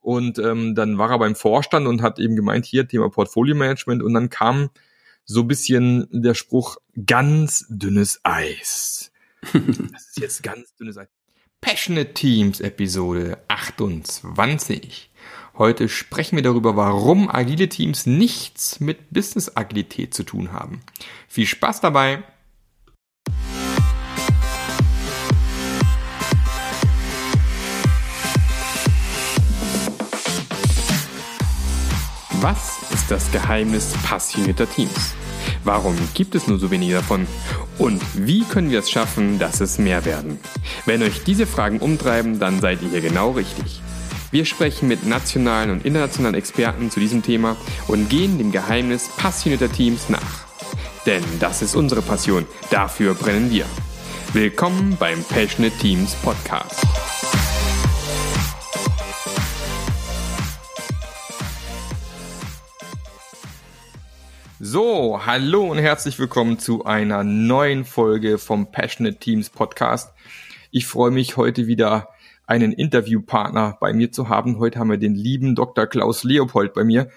[0.00, 4.02] Und ähm, dann war er beim Vorstand und hat eben gemeint, hier Thema Portfolio Management.
[4.02, 4.70] Und dann kam
[5.24, 9.12] so bisschen der Spruch, ganz dünnes Eis.
[9.52, 11.08] das ist jetzt ganz dünnes Eis.
[11.60, 15.10] Passionate Teams Episode 28.
[15.58, 20.80] Heute sprechen wir darüber, warum agile Teams nichts mit Business Agilität zu tun haben.
[21.26, 22.22] Viel Spaß dabei!
[32.40, 35.14] Was ist das Geheimnis passionierter Teams?
[35.64, 37.26] Warum gibt es nur so wenige davon?
[37.78, 40.38] Und wie können wir es schaffen, dass es mehr werden?
[40.86, 43.80] Wenn euch diese Fragen umtreiben, dann seid ihr hier genau richtig.
[44.30, 47.56] Wir sprechen mit nationalen und internationalen Experten zu diesem Thema
[47.88, 50.46] und gehen dem Geheimnis passionierter Teams nach.
[51.06, 53.64] Denn das ist unsere Passion, dafür brennen wir.
[54.32, 56.86] Willkommen beim Passionate Teams Podcast.
[64.60, 70.12] So, hallo und herzlich willkommen zu einer neuen Folge vom Passionate Teams Podcast.
[70.72, 72.08] Ich freue mich heute wieder
[72.44, 74.58] einen Interviewpartner bei mir zu haben.
[74.58, 75.86] Heute haben wir den lieben Dr.
[75.86, 77.08] Klaus Leopold bei mir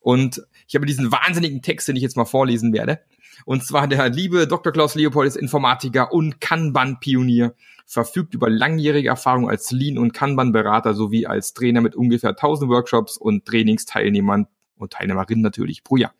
[0.00, 2.98] und ich habe diesen wahnsinnigen Text, den ich jetzt mal vorlesen werde.
[3.44, 4.72] Und zwar der liebe Dr.
[4.72, 7.54] Klaus Leopold ist Informatiker und Kanban-Pionier,
[7.86, 13.16] verfügt über langjährige Erfahrung als Lean- und Kanban-Berater sowie als Trainer mit ungefähr 1000 Workshops
[13.16, 16.12] und Trainingsteilnehmern und Teilnehmerinnen natürlich pro Jahr.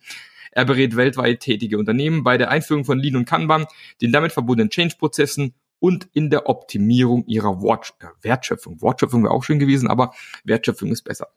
[0.52, 3.66] Er berät weltweit tätige Unternehmen bei der Einführung von Lean und Kanban,
[4.00, 8.80] den damit verbundenen Change-Prozessen und in der Optimierung ihrer Wort äh, Wertschöpfung.
[8.80, 10.12] Wortschöpfung wäre auch schön gewesen, aber
[10.44, 11.28] Wertschöpfung ist besser.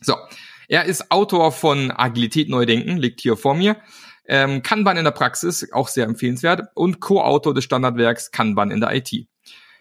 [0.00, 0.14] So,
[0.68, 3.76] er ist Autor von Agilität neu denken, liegt hier vor mir.
[4.26, 6.68] Ähm, Kanban in der Praxis, auch sehr empfehlenswert.
[6.74, 9.26] Und Co-Autor des Standardwerks Kanban in der IT.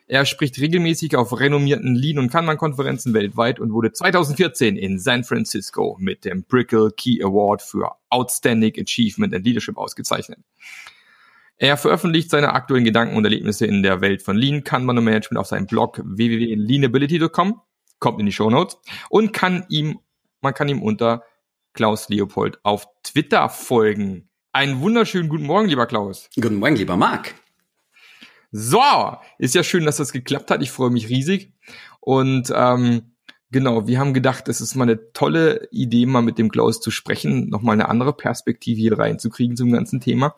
[0.09, 5.97] Er spricht regelmäßig auf renommierten Lean- und Kanban-Konferenzen weltweit und wurde 2014 in San Francisco
[5.99, 10.39] mit dem Brickle Key Award für Outstanding Achievement and Leadership ausgezeichnet.
[11.57, 15.39] Er veröffentlicht seine aktuellen Gedanken und Erlebnisse in der Welt von Lean, Kanban und Management
[15.39, 17.59] auf seinem Blog www.leanability.com,
[17.99, 18.77] kommt in die Show Notes
[19.09, 19.99] und kann ihm,
[20.39, 21.23] man kann ihm unter
[21.73, 24.29] Klaus Leopold auf Twitter folgen.
[24.53, 26.29] Einen wunderschönen guten Morgen, lieber Klaus.
[26.35, 27.35] Guten Morgen, lieber Marc.
[28.51, 28.81] So,
[29.39, 30.61] ist ja schön, dass das geklappt hat.
[30.61, 31.53] Ich freue mich riesig.
[31.99, 33.11] Und ähm,
[33.51, 36.91] genau, wir haben gedacht, es ist mal eine tolle Idee, mal mit dem Klaus zu
[36.91, 40.35] sprechen, nochmal eine andere Perspektive hier reinzukriegen zum ganzen Thema.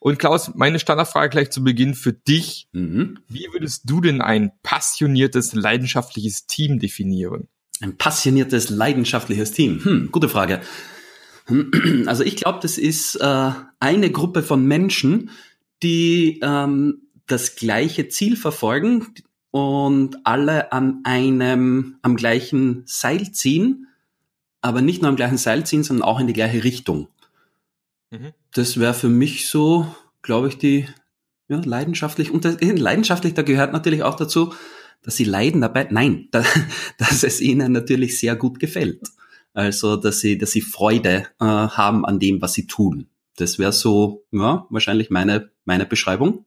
[0.00, 2.68] Und Klaus, meine Standardfrage gleich zu Beginn für dich.
[2.72, 3.18] Mhm.
[3.28, 7.48] Wie würdest du denn ein passioniertes, leidenschaftliches Team definieren?
[7.80, 9.84] Ein passioniertes, leidenschaftliches Team.
[9.84, 10.60] Hm, gute Frage.
[12.06, 15.30] Also ich glaube, das ist äh, eine Gruppe von Menschen,
[15.82, 19.14] die ähm, das gleiche Ziel verfolgen
[19.50, 23.88] und alle an einem, am gleichen Seil ziehen,
[24.60, 27.08] aber nicht nur am gleichen Seil ziehen, sondern auch in die gleiche Richtung.
[28.10, 28.32] Mhm.
[28.52, 30.86] Das wäre für mich so, glaube ich, die
[31.48, 34.52] ja, leidenschaftlich und das, leidenschaftlich, da gehört natürlich auch dazu,
[35.02, 35.86] dass sie leiden dabei.
[35.90, 36.44] Nein, da,
[36.98, 39.00] dass es ihnen natürlich sehr gut gefällt.
[39.54, 43.08] Also, dass sie, dass sie Freude äh, haben an dem, was sie tun.
[43.36, 46.44] Das wäre so, ja, wahrscheinlich meine, meine Beschreibung.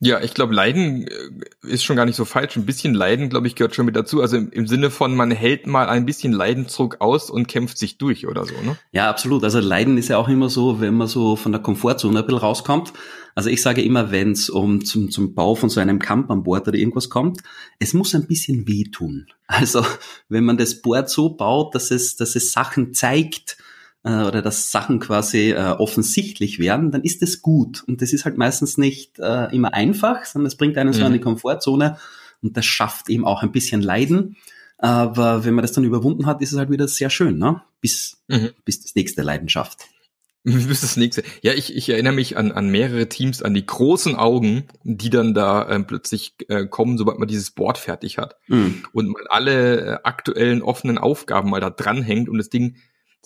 [0.00, 2.56] Ja, ich glaube, Leiden äh, ist schon gar nicht so falsch.
[2.56, 4.20] Ein bisschen Leiden, glaube ich, gehört schon mit dazu.
[4.20, 7.98] Also im, im, Sinne von, man hält mal ein bisschen Leidensdruck aus und kämpft sich
[7.98, 8.76] durch oder so, ne?
[8.92, 9.44] Ja, absolut.
[9.44, 12.40] Also Leiden ist ja auch immer so, wenn man so von der Komfortzone ein bisschen
[12.40, 12.92] rauskommt.
[13.34, 16.42] Also ich sage immer, wenn es um zum, zum Bau von so einem Camp an
[16.42, 17.42] Bord oder irgendwas kommt,
[17.78, 19.26] es muss ein bisschen wehtun.
[19.48, 19.86] Also
[20.28, 23.58] wenn man das Board so baut, dass es, dass es Sachen zeigt,
[24.06, 27.82] äh, oder dass Sachen quasi äh, offensichtlich werden, dann ist es gut.
[27.86, 30.94] Und das ist halt meistens nicht äh, immer einfach, sondern es bringt einen mhm.
[30.94, 31.98] so an die Komfortzone
[32.40, 34.36] und das schafft eben auch ein bisschen Leiden.
[34.78, 37.62] Aber wenn man das dann überwunden hat, ist es halt wieder sehr schön, ne?
[37.80, 38.50] Bis, mhm.
[38.64, 39.86] bis das nächste Leidenschaft.
[40.44, 41.24] Bis das nächste.
[41.42, 45.34] Ja, ich, ich erinnere mich an, an mehrere Teams, an die großen Augen, die dann
[45.34, 48.36] da äh, plötzlich äh, kommen, sobald man dieses Board fertig hat.
[48.46, 48.84] Mhm.
[48.92, 52.76] Und man alle äh, aktuellen offenen Aufgaben mal da dranhängt und das Ding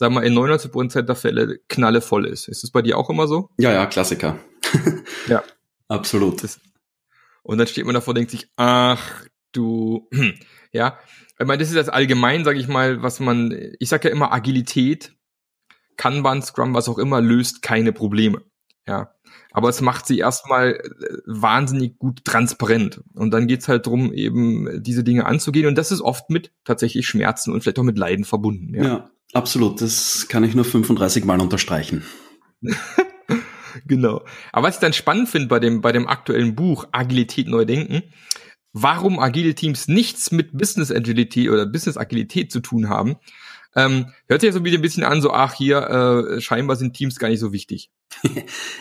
[0.01, 2.49] sagen wir, in 99 Prozent der Fälle knallevoll ist.
[2.49, 3.51] Ist es bei dir auch immer so?
[3.59, 4.39] Ja, ja, Klassiker.
[5.29, 5.45] ja.
[5.89, 6.43] Absolut.
[6.43, 6.59] Das,
[7.43, 10.09] und dann steht man davor und denkt sich, ach du,
[10.73, 10.99] ja.
[11.39, 14.33] Ich meine, das ist das allgemein, sage ich mal, was man, ich sage ja immer,
[14.33, 15.15] Agilität,
[15.99, 18.43] Kanban, Scrum, was auch immer, löst keine Probleme.
[18.87, 19.15] Ja.
[19.53, 23.03] Aber es macht sie erstmal äh, wahnsinnig gut transparent.
[23.13, 25.67] Und dann geht's halt drum, eben diese Dinge anzugehen.
[25.67, 28.75] Und das ist oft mit tatsächlich Schmerzen und vielleicht auch mit Leiden verbunden.
[28.75, 29.81] Ja, ja absolut.
[29.81, 32.05] Das kann ich nur 35 Mal unterstreichen.
[33.87, 34.25] genau.
[34.53, 38.03] Aber was ich dann spannend finde bei dem, bei dem aktuellen Buch Agilität neu denken,
[38.73, 43.17] warum agile Teams nichts mit Business Agility oder Business Agilität zu tun haben.
[43.77, 46.95] Ähm, hört sich ja so wieder ein bisschen an, so ach hier, äh, scheinbar sind
[46.95, 47.91] Teams gar nicht so wichtig.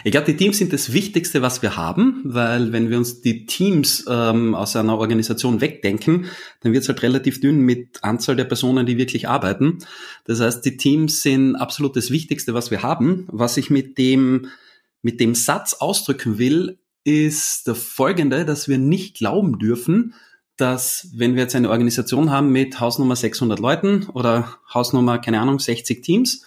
[0.04, 3.46] Ich glaube, die Teams sind das Wichtigste, was wir haben, weil wenn wir uns die
[3.46, 6.28] Teams ähm, aus einer Organisation wegdenken,
[6.62, 9.80] dann wird es halt relativ dünn mit Anzahl der Personen, die wirklich arbeiten.
[10.24, 13.28] Das heißt, die Teams sind absolut das Wichtigste, was wir haben.
[13.30, 14.48] Was ich mit dem,
[15.02, 20.14] mit dem Satz ausdrücken will, ist der folgende, dass wir nicht glauben dürfen,
[20.60, 25.60] dass wenn wir jetzt eine Organisation haben mit Hausnummer 600 Leuten oder Hausnummer, keine Ahnung,
[25.60, 26.44] 60 Teams,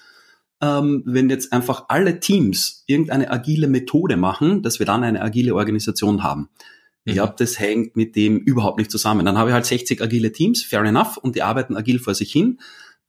[0.61, 5.55] ähm, wenn jetzt einfach alle Teams irgendeine agile Methode machen, dass wir dann eine agile
[5.55, 6.49] Organisation haben.
[7.05, 7.37] Ich glaube, mhm.
[7.38, 9.26] das hängt mit dem überhaupt nicht zusammen.
[9.26, 12.31] Dann habe ich halt 60 agile Teams, fair enough, und die arbeiten agil vor sich
[12.31, 12.61] hin.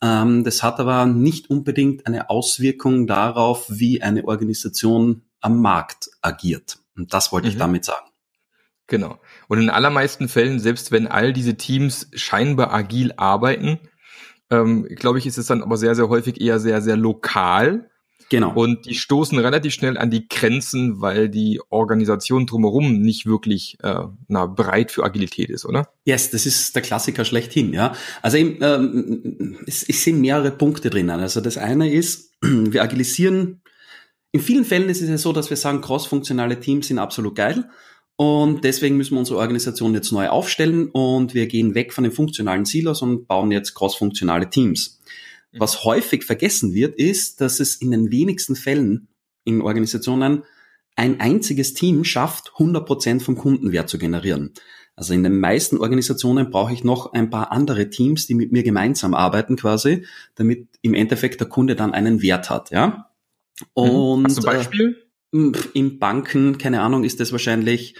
[0.02, 6.80] Ähm, das hat aber nicht unbedingt eine Auswirkung darauf, wie eine Organisation am Markt agiert.
[6.96, 7.54] Und das wollte mhm.
[7.54, 8.08] ich damit sagen.
[8.88, 9.20] Genau.
[9.48, 13.80] Und in allermeisten Fällen, selbst wenn all diese Teams scheinbar agil arbeiten,
[14.50, 17.90] ähm, glaube ich, ist es dann aber sehr, sehr häufig eher sehr, sehr lokal.
[18.30, 18.54] Genau.
[18.54, 24.06] Und die stoßen relativ schnell an die Grenzen, weil die Organisation drumherum nicht wirklich äh,
[24.28, 25.90] na, bereit für Agilität ist, oder?
[26.06, 27.94] Yes, das ist der Klassiker schlechthin, ja.
[28.22, 31.20] Also ähm, ich, ich sehe mehrere Punkte drinnen.
[31.20, 33.62] Also das eine ist, wir agilisieren.
[34.32, 37.70] In vielen Fällen ist es ja so, dass wir sagen, cross-funktionale Teams sind absolut geil.
[38.16, 42.14] Und deswegen müssen wir unsere Organisation jetzt neu aufstellen und wir gehen weg von den
[42.14, 45.00] funktionalen Silos und bauen jetzt cross-funktionale Teams.
[45.52, 45.60] Mhm.
[45.60, 49.08] Was häufig vergessen wird, ist, dass es in den wenigsten Fällen
[49.46, 50.44] in Organisationen
[50.96, 54.54] ein einziges Team schafft, 100% vom Kundenwert zu generieren.
[54.96, 58.62] Also in den meisten Organisationen brauche ich noch ein paar andere Teams, die mit mir
[58.62, 60.06] gemeinsam arbeiten quasi,
[60.36, 63.10] damit im Endeffekt der Kunde dann einen Wert hat, ja.
[63.74, 64.26] Und, mhm.
[64.26, 65.03] Hast du ein Beispiel?
[65.74, 67.96] In Banken, keine Ahnung, ist das wahrscheinlich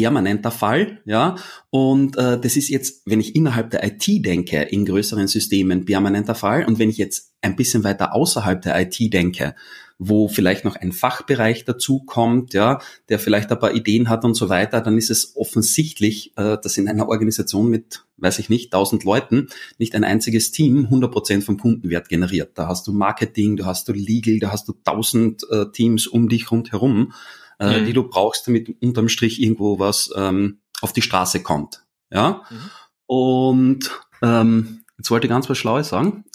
[0.00, 1.36] permanenter Fall, ja.
[1.68, 6.34] Und äh, das ist jetzt, wenn ich innerhalb der IT denke, in größeren Systemen permanenter
[6.34, 6.64] Fall.
[6.64, 9.54] Und wenn ich jetzt ein bisschen weiter außerhalb der IT denke,
[9.98, 12.80] wo vielleicht noch ein Fachbereich dazu kommt, ja,
[13.10, 16.78] der vielleicht ein paar Ideen hat und so weiter, dann ist es offensichtlich, äh, dass
[16.78, 21.44] in einer Organisation mit, weiß ich nicht, tausend Leuten nicht ein einziges Team 100 Prozent
[21.44, 22.52] vom Kundenwert generiert.
[22.54, 26.30] Da hast du Marketing, da hast du Legal, da hast du tausend äh, Teams um
[26.30, 27.12] dich rundherum,
[27.60, 27.86] äh, mhm.
[27.86, 31.84] die du brauchst, damit unterm Strich irgendwo was ähm, auf die Straße kommt.
[32.10, 32.42] Ja.
[32.50, 32.70] Mhm.
[33.06, 33.90] Und
[34.22, 36.24] ähm, Jetzt wollte ich ganz was Schlaues sagen.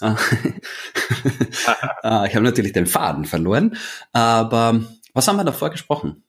[2.02, 3.76] Äh, ich habe natürlich den Faden verloren.
[4.12, 4.80] Aber
[5.12, 6.24] was haben wir davor gesprochen?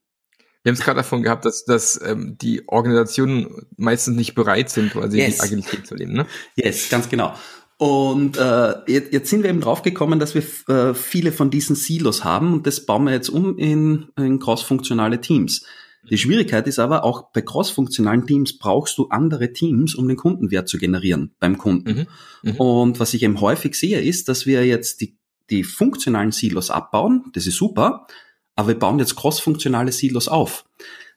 [0.64, 4.92] Wir haben es gerade davon gehabt, dass, dass ähm, die Organisationen meistens nicht bereit sind,
[4.92, 5.36] quasi yes.
[5.36, 6.14] die Agilität zu leben.
[6.14, 6.26] Ne?
[6.56, 7.36] Yes, ganz genau.
[7.78, 12.24] Und äh, jetzt, jetzt sind wir eben draufgekommen, dass wir äh, viele von diesen Silos
[12.24, 15.64] haben und das bauen wir jetzt um in, in cross-funktionale Teams.
[16.10, 20.68] Die Schwierigkeit ist aber, auch bei cross-funktionalen Teams brauchst du andere Teams, um den Kundenwert
[20.68, 22.08] zu generieren beim Kunden.
[22.44, 22.52] Mhm.
[22.52, 22.56] Mhm.
[22.58, 25.18] Und was ich eben häufig sehe, ist, dass wir jetzt die,
[25.50, 27.26] die funktionalen Silos abbauen.
[27.34, 28.08] Das ist super.
[28.56, 30.66] Aber wir bauen jetzt cross-funktionale Silos auf.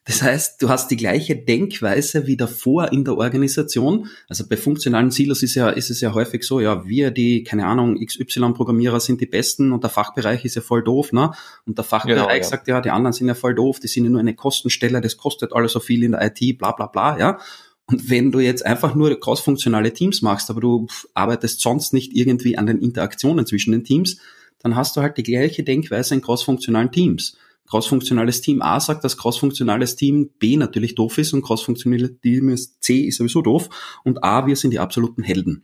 [0.03, 4.09] Das heißt, du hast die gleiche Denkweise wie davor in der Organisation.
[4.27, 7.67] Also bei funktionalen Silos ist ja, ist es ja häufig so, ja, wir, die, keine
[7.67, 11.31] Ahnung, XY-Programmierer sind die Besten und der Fachbereich ist ja voll doof, ne?
[11.67, 12.43] Und der Fachbereich genau, ja.
[12.43, 15.17] sagt, ja, die anderen sind ja voll doof, die sind ja nur eine Kostenstelle, das
[15.17, 17.39] kostet alles so viel in der IT, bla, bla, bla, ja?
[17.85, 22.57] Und wenn du jetzt einfach nur cross-funktionale Teams machst, aber du arbeitest sonst nicht irgendwie
[22.57, 24.17] an den Interaktionen zwischen den Teams,
[24.63, 27.37] dann hast du halt die gleiche Denkweise in cross-funktionalen Teams
[27.71, 33.05] crossfunktionales Team A sagt, dass crossfunktionales Team B natürlich doof ist und crossfunktionales Team C
[33.05, 33.69] ist sowieso doof
[34.03, 35.63] und A, wir sind die absoluten Helden.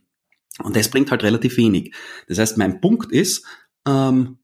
[0.62, 1.94] Und das bringt halt relativ wenig.
[2.26, 3.44] Das heißt, mein Punkt ist,
[3.86, 4.38] ähm,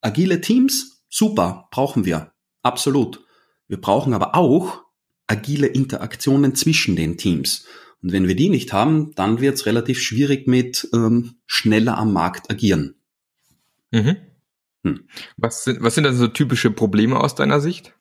[0.00, 2.32] agile Teams, super, brauchen wir,
[2.62, 3.24] absolut.
[3.68, 4.82] Wir brauchen aber auch
[5.28, 7.64] agile Interaktionen zwischen den Teams.
[8.02, 12.12] Und wenn wir die nicht haben, dann wird es relativ schwierig mit ähm, schneller am
[12.12, 12.96] Markt agieren.
[13.92, 14.16] Mhm.
[14.86, 15.04] Hm.
[15.36, 17.94] Was, sind, was sind dann so typische Probleme aus deiner Sicht?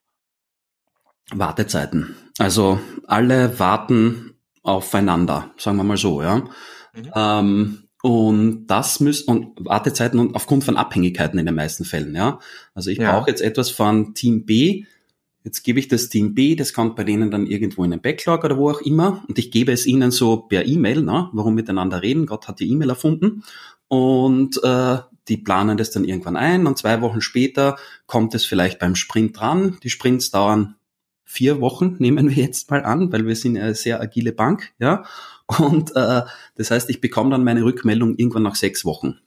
[1.32, 2.16] Wartezeiten.
[2.38, 6.38] Also alle warten aufeinander, sagen wir mal so, ja.
[6.38, 7.12] Mhm.
[7.16, 12.40] Ähm, und das müssen, und Wartezeiten und aufgrund von Abhängigkeiten in den meisten Fällen, ja.
[12.76, 13.12] Also ich ja.
[13.12, 14.86] brauche jetzt etwas von Team B,
[15.44, 18.44] jetzt gebe ich das Team B, das kommt bei denen dann irgendwo in den Backlog
[18.44, 22.04] oder wo auch immer, und ich gebe es ihnen so per E-Mail, ne, warum miteinander
[22.04, 23.44] reden, Gott hat die E-Mail erfunden,
[23.88, 28.80] und äh, die planen das dann irgendwann ein und zwei Wochen später kommt es vielleicht
[28.80, 29.78] beim Sprint dran.
[29.84, 30.76] Die Sprints dauern
[31.24, 35.04] vier Wochen, nehmen wir jetzt mal an, weil wir sind eine sehr agile Bank, ja.
[35.48, 36.24] Und äh,
[36.56, 39.20] das heißt, ich bekomme dann meine Rückmeldung irgendwann nach sechs Wochen.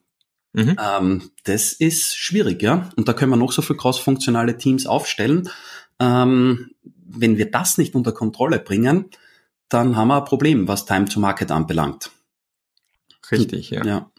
[0.53, 0.77] Mhm.
[0.81, 2.91] Ähm, das ist schwierig, ja.
[2.97, 5.49] Und da können wir noch so viel cross-funktionale Teams aufstellen.
[6.01, 9.07] Ähm, wenn wir das nicht unter Kontrolle bringen,
[9.69, 12.11] dann haben wir ein Problem, was Time to Market anbelangt.
[13.31, 13.85] Richtig, ja.
[13.85, 14.11] ja.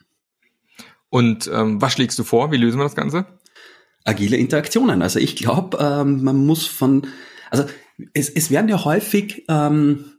[1.09, 2.51] Und ähm, was schlägst du vor?
[2.51, 3.25] Wie lösen wir das Ganze?
[4.03, 5.01] Agile Interaktionen.
[5.01, 7.07] Also ich glaube, ähm, man muss von,
[7.49, 7.65] also
[8.13, 10.13] es, es werden ja häufig ähm,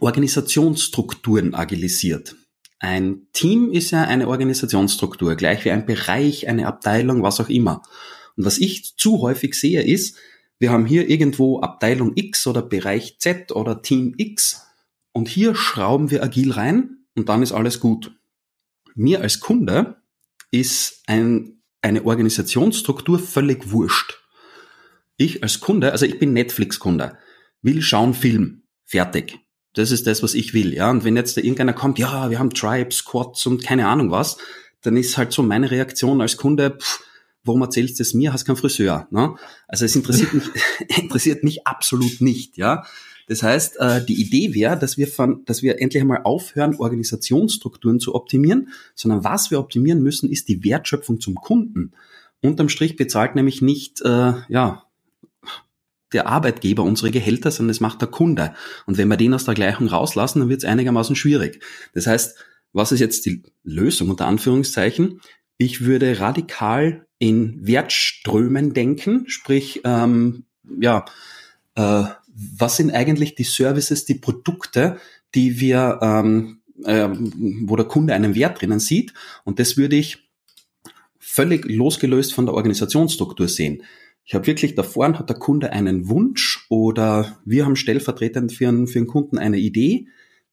[0.00, 2.36] Organisationsstrukturen agilisiert.
[2.78, 7.82] Ein Team ist ja eine Organisationsstruktur, gleich wie ein Bereich, eine Abteilung, was auch immer.
[8.36, 10.16] Und was ich zu häufig sehe, ist,
[10.58, 14.66] wir haben hier irgendwo Abteilung X oder Bereich Z oder Team X
[15.12, 18.14] und hier schrauben wir agil rein und dann ist alles gut.
[18.94, 19.96] Mir als Kunde
[20.54, 24.20] ist ein, eine Organisationsstruktur völlig wurscht.
[25.16, 27.18] Ich als Kunde, also ich bin Netflix-Kunde,
[27.62, 29.38] will schauen Film, fertig.
[29.74, 30.90] Das ist das, was ich will, ja.
[30.90, 34.38] Und wenn jetzt da irgendeiner kommt, ja, wir haben Tribes, Squads und keine Ahnung was,
[34.82, 37.00] dann ist halt so meine Reaktion als Kunde, pff,
[37.42, 38.32] warum erzählst du es mir?
[38.32, 39.34] Hast keinen Friseur, ne?
[39.66, 40.44] Also es interessiert mich,
[40.96, 42.84] interessiert mich absolut nicht, ja.
[43.26, 48.00] Das heißt, äh, die Idee wäre, dass wir von, dass wir endlich einmal aufhören, Organisationsstrukturen
[48.00, 51.92] zu optimieren, sondern was wir optimieren müssen, ist die Wertschöpfung zum Kunden.
[52.42, 54.84] Unterm Strich bezahlt nämlich nicht, äh, ja,
[56.12, 58.54] der Arbeitgeber unsere Gehälter, sondern es macht der Kunde.
[58.86, 61.60] Und wenn wir den aus der Gleichung rauslassen, dann wird es einigermaßen schwierig.
[61.92, 62.36] Das heißt,
[62.72, 65.20] was ist jetzt die Lösung unter Anführungszeichen?
[65.58, 70.44] Ich würde radikal in Wertströmen denken, sprich, ähm,
[70.80, 71.04] ja,
[71.74, 72.04] äh,
[72.34, 74.98] was sind eigentlich die Services, die Produkte,
[75.34, 77.08] die wir, ähm, äh,
[77.62, 79.14] wo der Kunde einen Wert drinnen sieht.
[79.44, 80.28] Und das würde ich
[81.18, 83.82] völlig losgelöst von der Organisationsstruktur sehen.
[84.24, 88.86] Ich habe wirklich davor hat der Kunde einen Wunsch oder wir haben stellvertretend für einen,
[88.86, 90.08] für einen Kunden eine Idee.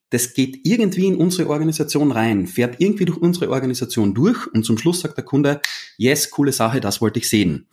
[0.10, 4.78] Das geht irgendwie in unsere Organisation rein, fährt irgendwie durch unsere Organisation durch und zum
[4.78, 5.62] Schluss sagt der Kunde,
[5.98, 7.68] yes, coole Sache, das wollte ich sehen.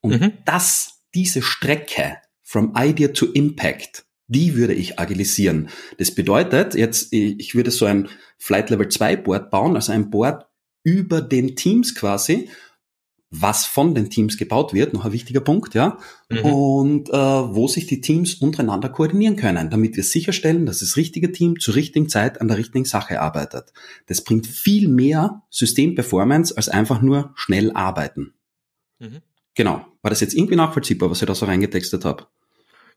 [0.00, 0.32] Und mhm.
[0.44, 5.68] das, diese Strecke from Idea to Impact, die würde ich agilisieren.
[5.98, 10.46] Das bedeutet, jetzt, ich würde so ein Flight Level 2 Board bauen, also ein Board
[10.84, 12.48] über den Teams quasi
[13.30, 15.98] was von den Teams gebaut wird, noch ein wichtiger Punkt, ja,
[16.30, 16.38] mhm.
[16.38, 21.32] und äh, wo sich die Teams untereinander koordinieren können, damit wir sicherstellen, dass das richtige
[21.32, 23.72] Team zur richtigen Zeit an der richtigen Sache arbeitet.
[24.06, 28.34] Das bringt viel mehr Systemperformance als einfach nur schnell arbeiten.
[29.00, 29.22] Mhm.
[29.56, 29.84] Genau.
[30.02, 32.26] War das jetzt irgendwie nachvollziehbar, was ich da so reingetextet habe?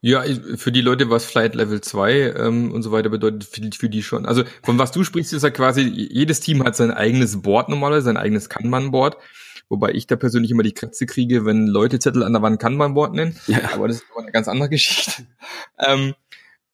[0.01, 0.23] Ja,
[0.55, 3.89] für die Leute, was Flight Level 2 ähm, und so weiter bedeutet, für die, für
[3.89, 4.25] die schon.
[4.25, 8.05] Also von was du sprichst, ist ja quasi, jedes Team hat sein eigenes Board normalerweise,
[8.05, 9.17] sein eigenes Kanban-Board.
[9.67, 12.63] Wobei ich da persönlich immer die Kratze kriege, wenn Leute Zettel an der Wand
[12.95, 13.37] Wort nennen.
[13.47, 13.73] Ja.
[13.73, 15.27] Aber das ist aber eine ganz andere Geschichte.
[15.79, 16.15] ähm,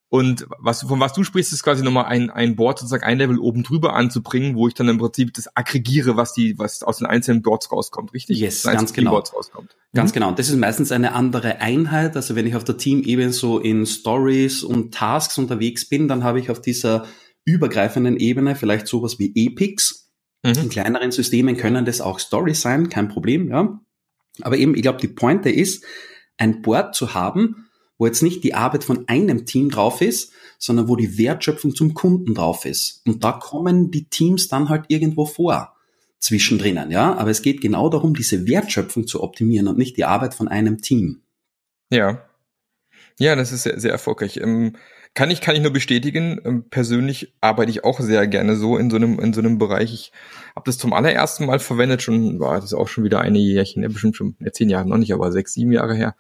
[0.10, 3.40] und was, von was du sprichst, ist quasi nochmal ein, ein Board sozusagen ein Level
[3.40, 7.08] oben drüber anzubringen, wo ich dann im Prinzip das aggregiere, was die, was aus den
[7.08, 8.40] einzelnen Boards rauskommt, richtig?
[8.40, 9.18] Yes, ganz genau.
[9.18, 9.76] Rauskommt.
[9.94, 10.14] Ganz mhm.
[10.14, 10.28] genau.
[10.30, 12.16] Und das ist meistens eine andere Einheit.
[12.16, 16.40] Also wenn ich auf der Team-Ebene so in Stories und Tasks unterwegs bin, dann habe
[16.40, 17.06] ich auf dieser
[17.44, 20.06] übergreifenden Ebene vielleicht sowas wie Epics,
[20.46, 20.62] Mhm.
[20.62, 23.80] In kleineren Systemen können das auch Stories sein, kein Problem, ja.
[24.42, 25.84] Aber eben, ich glaube, die Pointe ist,
[26.38, 30.88] ein Board zu haben, wo jetzt nicht die Arbeit von einem Team drauf ist, sondern
[30.88, 33.02] wo die Wertschöpfung zum Kunden drauf ist.
[33.06, 35.76] Und da kommen die Teams dann halt irgendwo vor
[36.20, 37.16] zwischendrin, ja.
[37.16, 40.82] Aber es geht genau darum, diese Wertschöpfung zu optimieren und nicht die Arbeit von einem
[40.82, 41.22] Team.
[41.90, 42.26] Ja.
[43.20, 44.38] Ja, das ist sehr, sehr erfolgreich.
[44.38, 44.76] Ähm,
[45.16, 46.40] kann ich, kann ich nur bestätigen.
[46.44, 49.94] Ähm, persönlich arbeite ich auch sehr gerne so in so einem, in so einem Bereich.
[49.94, 50.12] Ich
[50.56, 53.90] habe das zum allerersten Mal verwendet, schon, war das auch schon wieder einige Jährchen, ja,
[53.90, 56.16] bestimmt schon ja, zehn Jahre noch nicht, aber sechs, sieben Jahre her,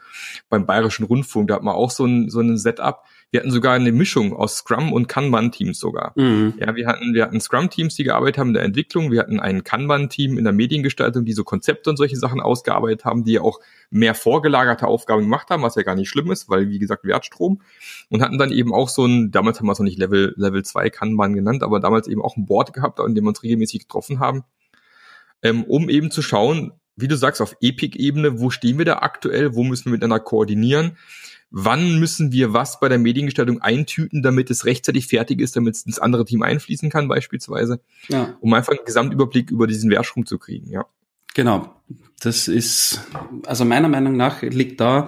[0.49, 1.49] beim Bayerischen Rundfunk.
[1.49, 3.03] Da hat man auch so ein, so ein Setup,
[3.35, 6.13] wir hatten sogar eine Mischung aus Scrum und Kanban-Teams sogar.
[6.15, 6.53] Mhm.
[6.57, 9.11] Ja, wir hatten, wir hatten Scrum-Teams, die gearbeitet haben in der Entwicklung.
[9.11, 13.25] Wir hatten ein Kanban-Team in der Mediengestaltung, die so Konzepte und solche Sachen ausgearbeitet haben,
[13.25, 16.69] die ja auch mehr vorgelagerte Aufgaben gemacht haben, was ja gar nicht schlimm ist, weil,
[16.69, 17.59] wie gesagt, Wertstrom.
[18.09, 20.63] Und hatten dann eben auch so ein, damals haben wir es noch nicht Level, Level
[20.63, 23.81] 2 Kanban genannt, aber damals eben auch ein Board gehabt, an dem wir uns regelmäßig
[23.81, 24.45] getroffen haben,
[25.43, 29.55] ähm, um eben zu schauen, wie du sagst, auf Epic-Ebene, wo stehen wir da aktuell,
[29.55, 30.97] wo müssen wir miteinander koordinieren
[31.57, 35.85] wann müssen wir was bei der Mediengestaltung eintüten, damit es rechtzeitig fertig ist, damit es
[35.85, 38.35] ins andere Team einfließen kann beispielsweise, ja.
[38.41, 40.85] um einfach einen Gesamtüberblick über diesen Wertstrom zu kriegen, ja.
[41.33, 41.81] Genau,
[42.21, 43.01] das ist,
[43.45, 45.07] also meiner Meinung nach liegt da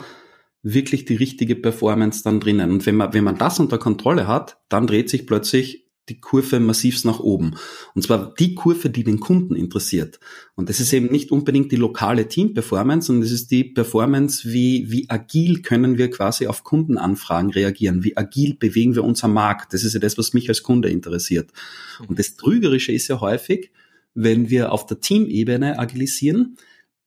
[0.63, 2.71] wirklich die richtige Performance dann drinnen.
[2.71, 6.59] Und wenn man, wenn man das unter Kontrolle hat, dann dreht sich plötzlich die Kurve
[6.59, 7.55] massivst nach oben.
[7.93, 10.19] Und zwar die Kurve, die den Kunden interessiert.
[10.55, 14.89] Und das ist eben nicht unbedingt die lokale Team-Performance, sondern das ist die Performance, wie,
[14.91, 18.03] wie agil können wir quasi auf Kundenanfragen reagieren?
[18.03, 19.73] Wie agil bewegen wir uns am Markt?
[19.73, 21.51] Das ist ja das, was mich als Kunde interessiert.
[22.07, 23.71] Und das Trügerische ist ja häufig,
[24.13, 26.57] wenn wir auf der Teamebene agilisieren,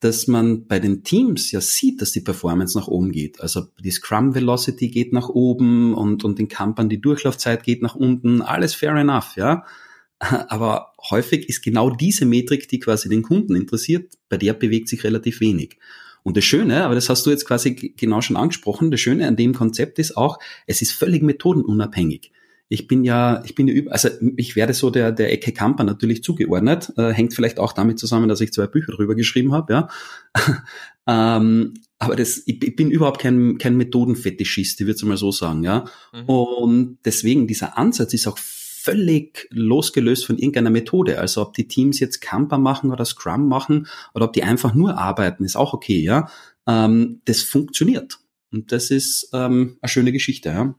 [0.00, 3.40] dass man bei den Teams ja sieht, dass die Performance nach oben geht.
[3.40, 7.94] Also die Scrum Velocity geht nach oben und, und in Kampern die Durchlaufzeit geht nach
[7.94, 8.40] unten.
[8.40, 9.64] Alles fair enough, ja.
[10.18, 15.04] Aber häufig ist genau diese Metrik, die quasi den Kunden interessiert, bei der bewegt sich
[15.04, 15.78] relativ wenig.
[16.22, 19.36] Und das Schöne, aber das hast du jetzt quasi genau schon angesprochen, das Schöne an
[19.36, 22.30] dem Konzept ist auch, es ist völlig methodenunabhängig.
[22.72, 25.82] Ich bin ja, ich bin ja über, also ich werde so der, der Ecke Kamper
[25.82, 29.72] natürlich zugeordnet, äh, hängt vielleicht auch damit zusammen, dass ich zwei Bücher drüber geschrieben habe,
[29.72, 29.88] ja.
[31.08, 35.32] ähm, aber das, ich, ich, bin überhaupt kein, kein Methodenfetischist, ich würde es mal so
[35.32, 35.84] sagen, ja.
[36.12, 36.24] Mhm.
[36.26, 41.18] Und deswegen, dieser Ansatz ist auch völlig losgelöst von irgendeiner Methode.
[41.18, 44.96] Also ob die Teams jetzt Camper machen oder Scrum machen oder ob die einfach nur
[44.96, 46.30] arbeiten, ist auch okay, ja.
[46.68, 48.20] Ähm, das funktioniert.
[48.52, 50.74] Und das ist ähm, eine schöne Geschichte, ja.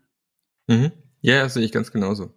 [0.68, 0.92] Mhm.
[1.22, 2.34] Ja, sehe ich ganz genauso.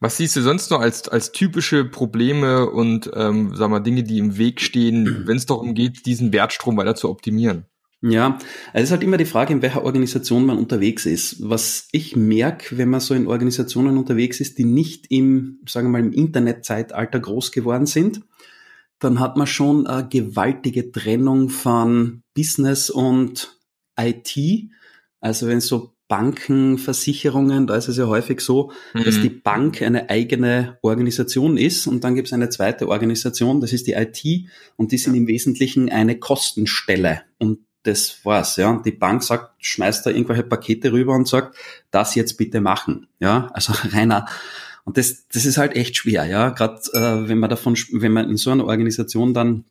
[0.00, 4.18] Was siehst du sonst noch als, als typische Probleme und ähm, sag mal, Dinge, die
[4.18, 7.66] im Weg stehen, wenn es darum geht, diesen Wertstrom weiter zu optimieren?
[8.06, 8.38] Ja,
[8.74, 11.36] es ist halt immer die Frage, in welcher Organisation man unterwegs ist.
[11.48, 15.92] Was ich merke, wenn man so in Organisationen unterwegs ist, die nicht im, sagen wir
[15.92, 18.20] mal, im Internetzeitalter groß geworden sind,
[18.98, 23.58] dann hat man schon eine gewaltige Trennung von Business und
[23.98, 24.36] IT.
[25.20, 29.04] Also wenn es so Banken, Versicherungen, da ist es ja häufig so, mhm.
[29.04, 33.72] dass die Bank eine eigene Organisation ist und dann gibt es eine zweite Organisation, das
[33.72, 34.22] ist die IT
[34.76, 35.20] und die sind ja.
[35.20, 38.70] im Wesentlichen eine Kostenstelle und das war's, ja.
[38.70, 41.56] Und die Bank sagt, schmeißt da irgendwelche Pakete rüber und sagt,
[41.90, 43.48] das jetzt bitte machen, ja.
[43.52, 44.26] Also reiner
[44.84, 46.50] und das, das ist halt echt schwer, ja.
[46.50, 49.64] Gerade äh, wenn man davon, wenn man in so einer Organisation dann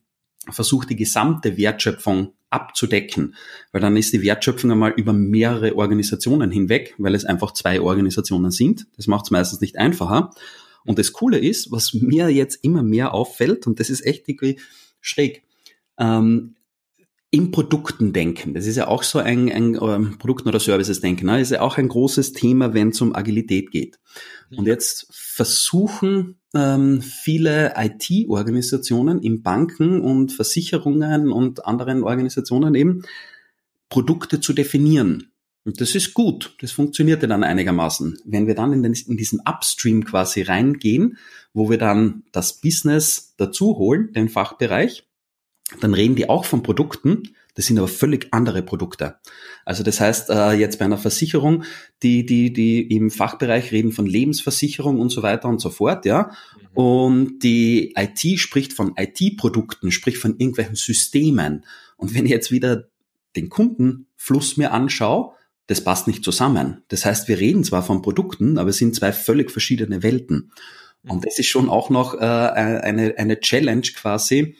[0.49, 3.35] versucht, die gesamte Wertschöpfung abzudecken,
[3.71, 8.51] weil dann ist die Wertschöpfung einmal über mehrere Organisationen hinweg, weil es einfach zwei Organisationen
[8.51, 8.85] sind.
[8.95, 10.31] Das macht es meistens nicht einfacher.
[10.85, 14.59] Und das Coole ist, was mir jetzt immer mehr auffällt, und das ist echt irgendwie
[15.01, 15.43] schräg,
[15.97, 16.55] ähm,
[17.33, 18.53] in Produkten denken.
[18.53, 21.25] Das ist ja auch so ein, ein ähm, Produkten oder Services denken.
[21.25, 21.39] Ne?
[21.39, 23.97] Das ist ja auch ein großes Thema, wenn es um Agilität geht.
[24.55, 33.01] Und jetzt versuchen ähm, viele IT-Organisationen in Banken und Versicherungen und anderen Organisationen eben
[33.89, 35.31] Produkte zu definieren.
[35.65, 38.19] Und das ist gut, das funktionierte dann einigermaßen.
[38.25, 41.17] Wenn wir dann in, den, in diesen Upstream quasi reingehen,
[41.51, 45.07] wo wir dann das Business dazu holen, den Fachbereich,
[45.79, 49.15] dann reden die auch von Produkten, das sind aber völlig andere Produkte.
[49.63, 51.63] Also das heißt, äh, jetzt bei einer Versicherung,
[52.01, 56.31] die, die, die im Fachbereich reden von Lebensversicherung und so weiter und so fort, ja.
[56.73, 56.77] Mhm.
[56.77, 61.63] Und die IT spricht von IT-Produkten, spricht von irgendwelchen Systemen.
[61.95, 62.87] Und wenn ich jetzt wieder
[63.35, 65.33] den Kundenfluss mir anschaue,
[65.67, 66.83] das passt nicht zusammen.
[66.89, 70.51] Das heißt, wir reden zwar von Produkten, aber es sind zwei völlig verschiedene Welten.
[71.07, 71.21] Und mhm.
[71.21, 74.55] das ist schon auch noch äh, eine, eine Challenge quasi,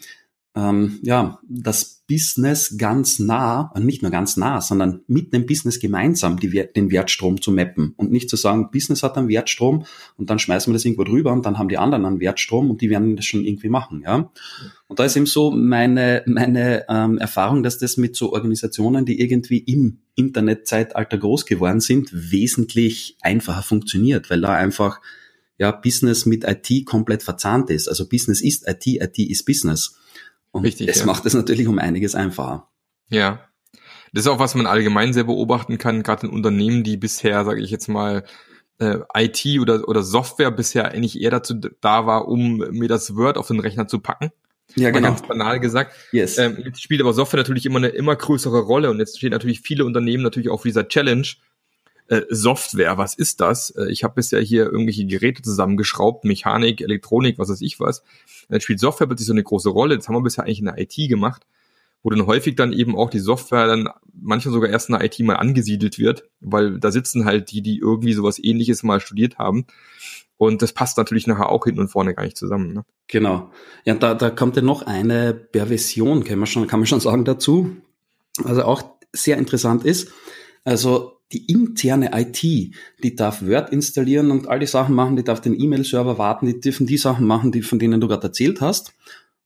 [0.56, 6.40] ähm, ja, das Business ganz nah, nicht nur ganz nah, sondern mit dem Business gemeinsam
[6.40, 9.86] die, den Wertstrom zu mappen und nicht zu sagen, Business hat einen Wertstrom
[10.18, 12.82] und dann schmeißen wir das irgendwo drüber und dann haben die anderen einen Wertstrom und
[12.82, 14.32] die werden das schon irgendwie machen, ja.
[14.88, 19.20] Und da ist eben so meine, meine ähm, Erfahrung, dass das mit so Organisationen, die
[19.20, 25.02] irgendwie im Internetzeitalter groß geworden sind, wesentlich einfacher funktioniert, weil da einfach
[25.58, 27.88] ja, Business mit IT komplett verzahnt ist.
[27.88, 29.98] Also Business ist IT, IT ist Business.
[30.54, 31.06] Und Richtig, das ja.
[31.08, 32.70] macht es natürlich um einiges einfacher.
[33.10, 33.42] Ja.
[34.14, 37.60] Das ist auch, was man allgemein sehr beobachten kann, gerade in Unternehmen, die bisher, sage
[37.60, 38.24] ich jetzt mal,
[38.78, 43.38] äh, IT oder, oder Software bisher eigentlich eher dazu da war, um mir das Word
[43.38, 44.30] auf den Rechner zu packen.
[44.76, 45.08] Ja, genau.
[45.08, 45.94] Ganz banal gesagt.
[46.12, 46.38] Yes.
[46.38, 49.62] Ähm, jetzt spielt aber Software natürlich immer eine immer größere Rolle und jetzt stehen natürlich
[49.62, 51.28] viele Unternehmen natürlich auch vor dieser Challenge,
[52.30, 53.72] Software, was ist das?
[53.72, 58.04] Äh, ich habe bisher hier irgendwelche Geräte zusammengeschraubt, Mechanik, Elektronik, was weiß ich was.
[58.50, 59.96] Dann spielt Software plötzlich so eine große Rolle.
[59.96, 61.46] Das haben wir bisher eigentlich in der IT gemacht,
[62.02, 65.20] wo dann häufig dann eben auch die Software dann manchmal sogar erst in der IT
[65.20, 69.66] mal angesiedelt wird, weil da sitzen halt die, die irgendwie sowas ähnliches mal studiert haben.
[70.38, 72.74] Und das passt natürlich nachher auch hinten und vorne gar nicht zusammen.
[72.74, 72.86] Ne?
[73.08, 73.52] Genau.
[73.86, 77.24] Ja, da, da kommt ja noch eine Perversion, kann man schon, kann man schon sagen
[77.24, 77.78] dazu.
[78.44, 80.12] Also auch sehr interessant ist.
[80.66, 85.42] Also die interne IT, die darf Word installieren und all die Sachen machen, die darf
[85.42, 88.94] den E-Mail-Server warten, die dürfen die Sachen machen, die, von denen du gerade erzählt hast.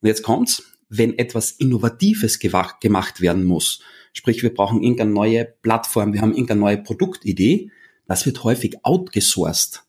[0.02, 3.82] Und jetzt kommt's, wenn etwas Innovatives gemacht werden muss,
[4.14, 7.72] sprich wir brauchen irgendeine neue Plattform, wir haben irgendeine neue Produktidee,
[8.08, 9.84] das wird häufig outgesourced.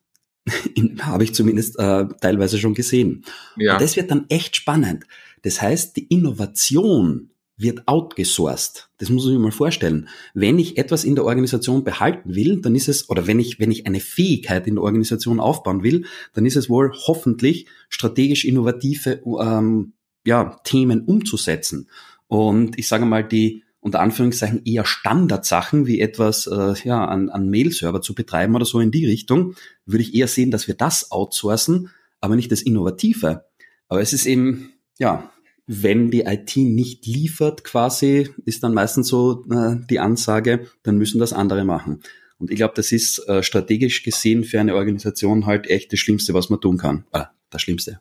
[1.01, 3.25] Habe ich zumindest äh, teilweise schon gesehen.
[3.57, 3.75] Ja.
[3.75, 5.05] Und das wird dann echt spannend.
[5.43, 8.89] Das heißt, die Innovation wird outgesourced.
[8.99, 10.09] Das muss man sich mal vorstellen.
[10.33, 13.73] Wenn ich etwas in der Organisation behalten will, dann ist es, oder wenn ich, wenn
[13.73, 19.21] ich eine Fähigkeit in der Organisation aufbauen will, dann ist es wohl hoffentlich strategisch innovative
[19.41, 19.93] ähm,
[20.25, 21.89] ja, Themen umzusetzen.
[22.29, 27.49] Und ich sage mal, die unter Anführungszeichen eher Standardsachen wie etwas äh, ja, an, an
[27.49, 29.55] Mail-Server zu betreiben oder so in die Richtung,
[29.87, 31.91] würde ich eher sehen, dass wir das outsourcen,
[32.21, 33.47] aber nicht das Innovative.
[33.89, 35.31] Aber es ist eben, ja,
[35.69, 41.21] wenn die IT nicht liefert quasi, ist dann meistens so äh, die Ansage, dann müssen
[41.21, 42.01] das andere machen.
[42.39, 46.33] Und ich glaube, das ist äh, strategisch gesehen für eine Organisation halt echt das Schlimmste,
[46.33, 47.05] was man tun kann.
[47.13, 48.01] Ah, das Schlimmste.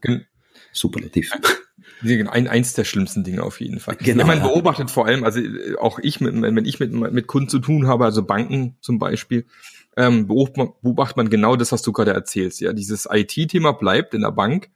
[0.72, 1.32] Superlativ.
[2.04, 3.98] Genau, ein, eins der schlimmsten Dinge auf jeden Fall.
[4.00, 7.28] Genau, ja, man beobachtet vor allem, also äh, auch ich, mit, wenn ich mit, mit
[7.28, 9.46] Kunden zu tun habe, also Banken zum Beispiel,
[9.98, 12.62] ähm, beobachtet man genau das, was du gerade erzählst.
[12.62, 14.70] Ja, dieses IT-Thema bleibt in der Bank,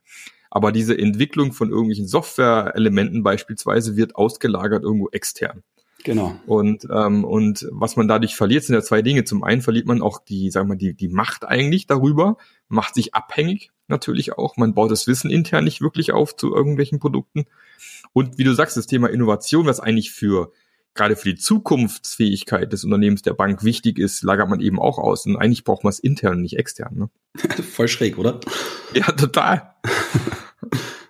[0.54, 5.62] aber diese Entwicklung von irgendwelchen Software-Elementen beispielsweise wird ausgelagert irgendwo extern.
[6.04, 6.36] Genau.
[6.46, 9.24] Und, ähm, und was man dadurch verliert, sind ja zwei Dinge.
[9.24, 12.36] Zum einen verliert man auch die, sagen wir, die, die Macht eigentlich darüber,
[12.68, 14.58] macht sich abhängig natürlich auch.
[14.58, 17.46] Man baut das Wissen intern nicht wirklich auf zu irgendwelchen Produkten.
[18.12, 20.52] Und wie du sagst, das Thema Innovation, was eigentlich für
[20.92, 25.24] gerade für die Zukunftsfähigkeit des Unternehmens der Bank wichtig ist, lagert man eben auch aus.
[25.24, 26.94] Und eigentlich braucht man es intern, nicht extern.
[26.94, 27.10] Ne?
[27.72, 28.38] Voll schräg, oder?
[28.92, 29.74] Ja, total.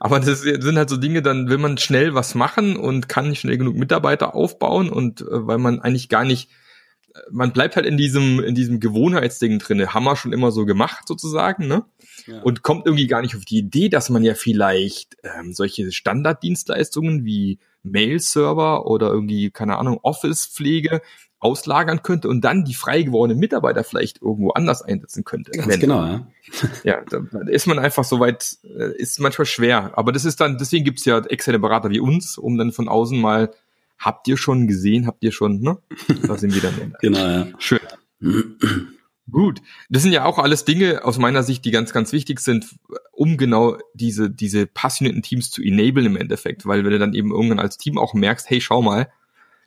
[0.04, 3.38] Aber das sind halt so Dinge, dann will man schnell was machen und kann nicht
[3.38, 6.50] schnell genug Mitarbeiter aufbauen und äh, weil man eigentlich gar nicht,
[7.14, 9.94] äh, man bleibt halt in diesem, in diesem Gewohnheitsding drinne.
[9.94, 11.84] Haben wir schon immer so gemacht sozusagen, ne?
[12.26, 12.42] Ja.
[12.42, 17.24] Und kommt irgendwie gar nicht auf die Idee, dass man ja vielleicht ähm, solche Standarddienstleistungen
[17.24, 21.00] wie Mail-Server oder irgendwie, keine Ahnung, Office-Pflege
[21.42, 25.50] auslagern könnte und dann die frei gewordenen Mitarbeiter vielleicht irgendwo anders einsetzen könnte.
[25.50, 26.26] Ganz genau, ja.
[26.84, 29.92] Ja, da ist man einfach so weit, äh, ist manchmal schwer.
[29.98, 33.20] Aber das ist dann, deswegen gibt's ja externe Berater wie uns, um dann von außen
[33.20, 33.52] mal,
[33.98, 35.78] habt ihr schon gesehen, habt ihr schon, ne?
[36.26, 36.94] Da sind wir dann.
[37.00, 37.46] genau, ja.
[37.58, 37.80] Schön.
[39.30, 39.62] Gut.
[39.88, 42.76] Das sind ja auch alles Dinge aus meiner Sicht, die ganz, ganz wichtig sind,
[43.10, 46.66] um genau diese, diese passionierten Teams zu enablen im Endeffekt.
[46.66, 49.08] Weil wenn du dann eben irgendwann als Team auch merkst, hey, schau mal,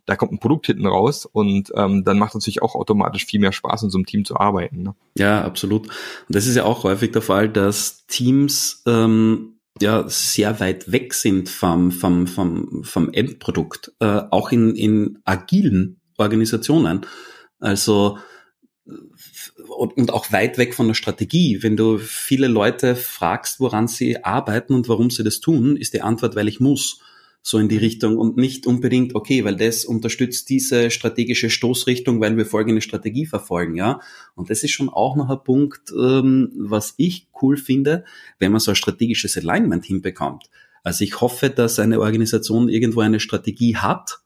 [0.05, 3.39] da kommt ein Produkt hinten raus und ähm, dann macht es natürlich auch automatisch viel
[3.39, 4.83] mehr Spaß, in so einem Team zu arbeiten.
[4.83, 4.95] Ne?
[5.17, 5.87] Ja, absolut.
[5.87, 11.13] Und das ist ja auch häufig der Fall, dass Teams ähm, ja sehr weit weg
[11.13, 17.05] sind vom, vom, vom, vom Endprodukt, äh, auch in, in agilen Organisationen.
[17.59, 18.17] Also
[19.67, 21.63] und auch weit weg von der Strategie.
[21.63, 26.01] Wenn du viele Leute fragst, woran sie arbeiten und warum sie das tun, ist die
[26.01, 26.99] Antwort, weil ich muss
[27.47, 32.35] so in die Richtung und nicht unbedingt, okay, weil das unterstützt diese strategische Stoßrichtung, weil
[32.37, 33.99] wir folgende Strategie verfolgen, ja.
[34.33, 38.03] Und das ist schon auch noch ein Punkt, ähm, was ich cool finde,
[38.39, 40.49] wenn man so ein strategisches Alignment hinbekommt.
[40.81, 44.21] Also ich hoffe, dass eine Organisation irgendwo eine Strategie hat.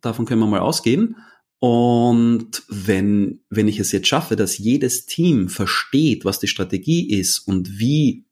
[0.00, 1.14] Davon können wir mal ausgehen.
[1.60, 7.38] Und wenn, wenn ich es jetzt schaffe, dass jedes Team versteht, was die Strategie ist
[7.38, 8.24] und wie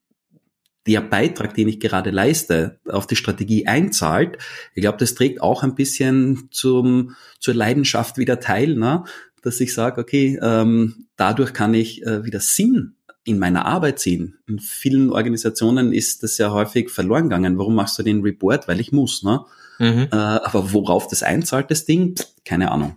[0.87, 4.38] der Beitrag, den ich gerade leiste, auf die Strategie einzahlt,
[4.75, 9.05] ich glaube, das trägt auch ein bisschen zum, zur Leidenschaft wieder teil, ne?
[9.42, 14.38] dass ich sage, okay, ähm, dadurch kann ich äh, wieder Sinn in meiner Arbeit sehen.
[14.46, 17.59] In vielen Organisationen ist das ja häufig verloren gegangen.
[17.59, 18.68] Warum machst du den Report?
[18.68, 19.44] Weil ich muss, ne?
[19.79, 20.09] Mhm.
[20.11, 22.96] Äh, aber worauf das einzahlt, das Ding, keine Ahnung.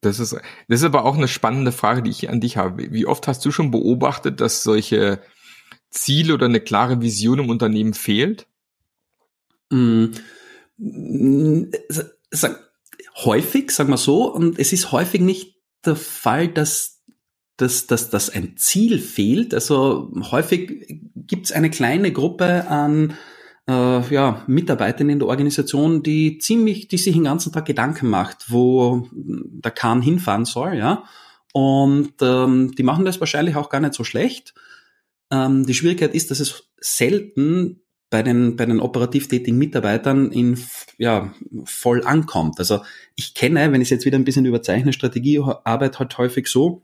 [0.00, 2.90] Das ist, das ist aber auch eine spannende Frage, die ich an dich habe.
[2.90, 5.20] Wie oft hast du schon beobachtet, dass solche
[5.90, 8.46] Ziel oder eine klare Vision im Unternehmen fehlt?
[9.70, 10.06] Mm,
[13.24, 17.02] häufig, sagen wir so, und es ist häufig nicht der Fall, dass,
[17.56, 19.54] dass, dass, dass ein Ziel fehlt.
[19.54, 23.14] Also häufig gibt es eine kleine Gruppe an
[23.68, 28.50] äh, ja, Mitarbeitern in der Organisation, die ziemlich, die sich den ganzen Tag Gedanken macht,
[28.50, 31.04] wo der Kahn hinfahren soll, ja.
[31.52, 34.54] Und ähm, die machen das wahrscheinlich auch gar nicht so schlecht.
[35.30, 40.58] Ähm, die Schwierigkeit ist, dass es selten bei den, bei den operativ tätigen Mitarbeitern in,
[40.98, 41.32] ja,
[41.64, 42.58] voll ankommt.
[42.58, 42.80] Also
[43.14, 46.82] ich kenne, wenn ich es jetzt wieder ein bisschen überzeichne, Strategiearbeit halt häufig so,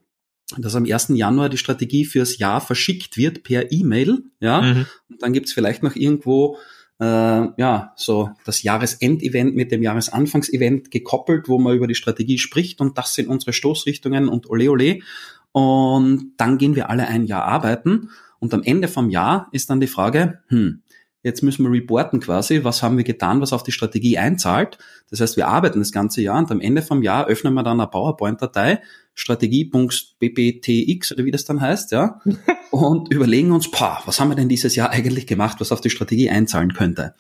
[0.56, 1.08] dass am 1.
[1.14, 4.86] Januar die Strategie fürs Jahr verschickt wird per E-Mail, ja, mhm.
[5.10, 6.58] und dann gibt's vielleicht noch irgendwo
[7.00, 12.80] äh, ja, so das Jahresendevent mit dem Jahresanfangsevent gekoppelt, wo man über die Strategie spricht
[12.80, 15.00] und das sind unsere Stoßrichtungen und ole ole.
[15.50, 18.10] Und dann gehen wir alle ein Jahr arbeiten
[18.46, 20.82] und am Ende vom Jahr ist dann die Frage, hm,
[21.24, 24.78] jetzt müssen wir reporten quasi, was haben wir getan, was auf die Strategie einzahlt.
[25.10, 27.80] Das heißt, wir arbeiten das ganze Jahr und am Ende vom Jahr öffnen wir dann
[27.80, 28.80] eine PowerPoint-Datei,
[29.14, 32.20] Strategie.bbtx oder wie das dann heißt, ja,
[32.70, 35.90] und überlegen uns, boah, was haben wir denn dieses Jahr eigentlich gemacht, was auf die
[35.90, 37.16] Strategie einzahlen könnte.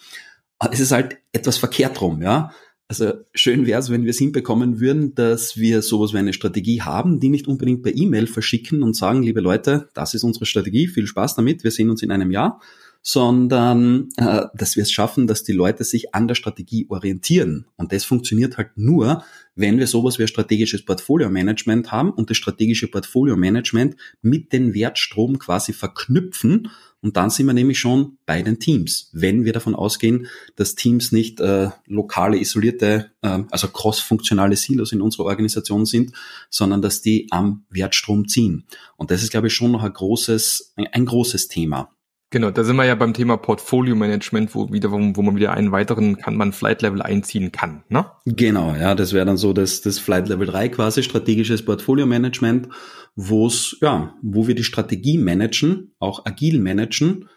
[0.70, 2.52] Es ist halt etwas verkehrt rum, ja.
[2.88, 6.82] Also schön wäre es, wenn wir es hinbekommen würden, dass wir sowas wie eine Strategie
[6.82, 10.86] haben, die nicht unbedingt per E-Mail verschicken und sagen, liebe Leute, das ist unsere Strategie,
[10.86, 12.60] viel Spaß damit, wir sehen uns in einem Jahr,
[13.02, 17.66] sondern äh, dass wir es schaffen, dass die Leute sich an der Strategie orientieren.
[17.76, 19.24] Und das funktioniert halt nur,
[19.56, 25.38] wenn wir sowas wie ein strategisches Portfolio-Management haben und das strategische Portfolio-Management mit den Wertstrom
[25.38, 26.68] quasi verknüpfen.
[27.02, 31.12] Und dann sind wir nämlich schon bei den Teams, wenn wir davon ausgehen, dass Teams
[31.12, 36.12] nicht äh, lokale, isolierte, äh, also cross-funktionale Silos in unserer Organisation sind,
[36.50, 38.66] sondern dass die am Wertstrom ziehen.
[38.96, 41.95] Und das ist, glaube ich, schon noch ein großes, ein, ein großes Thema.
[42.30, 45.52] Genau, da sind wir ja beim Thema Portfolio Management, wo wieder, wo, wo man wieder
[45.52, 48.06] einen weiteren kann man Flight Level einziehen kann, ne?
[48.24, 52.68] Genau, ja, das wäre dann so das, das Flight Level 3 quasi, strategisches Portfolio Management,
[53.14, 57.28] wo es, ja, wo wir die Strategie managen, auch agil managen.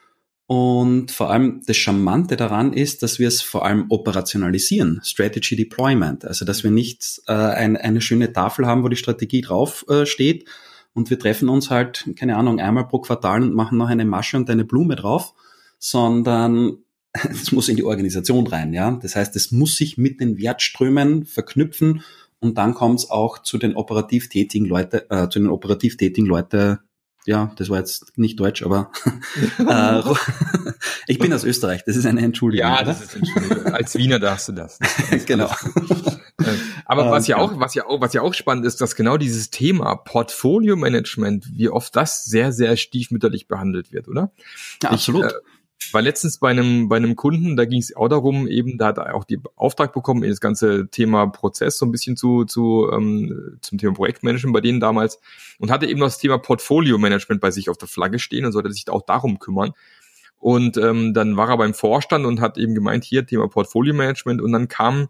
[0.48, 6.26] Und vor allem das Charmante daran ist, dass wir es vor allem operationalisieren, Strategy Deployment.
[6.26, 10.08] Also dass wir nicht äh, ein, eine schöne Tafel haben, wo die Strategie drauf äh,
[10.08, 10.50] steht,
[10.94, 14.38] und wir treffen uns halt, keine Ahnung, einmal pro Quartal und machen noch eine Masche
[14.38, 15.34] und eine Blume drauf,
[15.78, 16.78] sondern
[17.30, 18.92] es muss in die Organisation rein, ja.
[18.92, 22.04] Das heißt, es muss sich mit den Wertströmen verknüpfen
[22.40, 26.28] und dann kommt es auch zu den operativ tätigen Leute, äh, zu den operativ tätigen
[26.28, 26.80] Leute
[27.30, 28.92] ja, das war jetzt nicht Deutsch, aber
[29.60, 30.02] äh,
[31.08, 32.68] ich bin aus Österreich, das ist eine Entschuldigung.
[32.68, 33.68] Ja, das ist Entschuldigung.
[33.72, 34.80] Als Wiener darfst du das.
[35.12, 35.48] das genau.
[36.86, 39.52] aber was ja auch, was ja auch, was ja auch spannend ist, dass genau dieses
[39.52, 44.32] Thema Portfolio Management, wie oft das sehr, sehr stiefmütterlich behandelt wird, oder?
[44.82, 45.26] Ja, absolut.
[45.26, 45.59] Ich, äh,
[45.92, 48.98] war letztens bei einem, bei einem Kunden, da ging es auch darum, eben, da hat
[48.98, 53.58] er auch die Auftrag bekommen, das ganze Thema Prozess so ein bisschen zu, zu ähm,
[53.62, 55.20] zum Thema Projektmanagement bei denen damals
[55.58, 58.72] und hatte eben noch das Thema Portfolio-Management bei sich auf der Flagge stehen und sollte
[58.72, 59.74] sich auch darum kümmern.
[60.38, 64.52] Und ähm, dann war er beim Vorstand und hat eben gemeint, hier Thema Portfolio-Management und
[64.52, 65.10] dann kam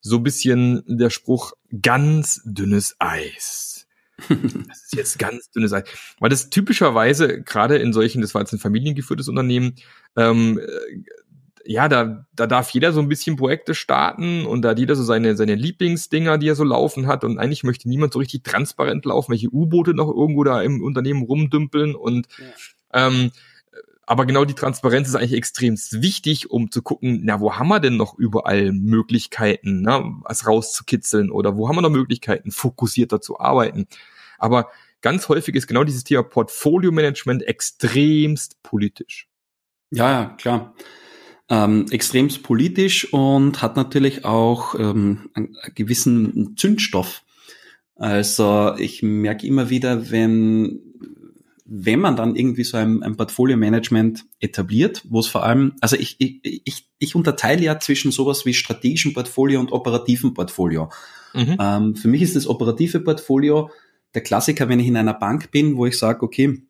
[0.00, 1.52] so bisschen der Spruch,
[1.82, 3.75] ganz dünnes Eis
[4.28, 5.84] das ist jetzt ganz dünnes Eis.
[6.18, 9.74] Weil das typischerweise, gerade in solchen, das war jetzt ein familiengeführtes Unternehmen,
[10.16, 11.02] ähm, äh,
[11.68, 15.02] ja, da, da darf jeder so ein bisschen Projekte starten und da hat jeder so
[15.02, 19.04] seine, seine Lieblingsdinger, die er so laufen hat und eigentlich möchte niemand so richtig transparent
[19.04, 23.08] laufen, welche U-Boote noch irgendwo da im Unternehmen rumdümpeln und ja.
[23.08, 23.32] ähm,
[24.06, 27.80] aber genau die Transparenz ist eigentlich extrem wichtig, um zu gucken, na, wo haben wir
[27.80, 33.40] denn noch überall Möglichkeiten, ne, was rauszukitzeln oder wo haben wir noch Möglichkeiten, fokussierter zu
[33.40, 33.88] arbeiten.
[34.38, 34.70] Aber
[35.02, 39.28] ganz häufig ist genau dieses Thema Portfolio-Management extremst politisch.
[39.90, 40.74] Ja, ja, klar.
[41.48, 47.22] Ähm, extremst politisch und hat natürlich auch ähm, einen gewissen Zündstoff.
[47.96, 50.80] Also ich merke immer wieder, wenn
[51.68, 56.16] wenn man dann irgendwie so ein, ein Portfolio-Management etabliert, wo es vor allem, also ich,
[56.18, 60.90] ich, ich, ich unterteile ja zwischen sowas wie strategischen Portfolio und operativen Portfolio.
[61.34, 61.56] Mhm.
[61.60, 63.70] Ähm, für mich ist das operative Portfolio
[64.14, 66.62] der Klassiker, wenn ich in einer Bank bin, wo ich sage, okay,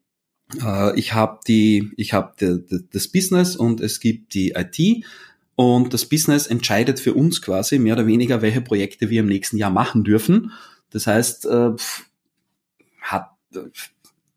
[0.62, 5.04] äh, ich habe die, ich habe das Business und es gibt die IT
[5.56, 9.58] und das Business entscheidet für uns quasi mehr oder weniger, welche Projekte wir im nächsten
[9.58, 10.52] Jahr machen dürfen.
[10.90, 11.70] Das heißt, äh,
[13.00, 13.30] hat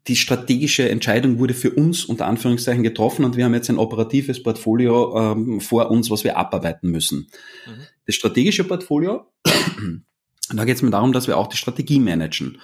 [0.10, 4.42] die strategische Entscheidung wurde für uns unter Anführungszeichen getroffen und wir haben jetzt ein operatives
[4.42, 7.28] Portfolio ähm, vor uns, was wir abarbeiten müssen.
[7.68, 7.86] Mhm.
[8.08, 9.32] Das strategische Portfolio,
[10.54, 12.60] da geht es mir darum, dass wir auch die Strategie managen.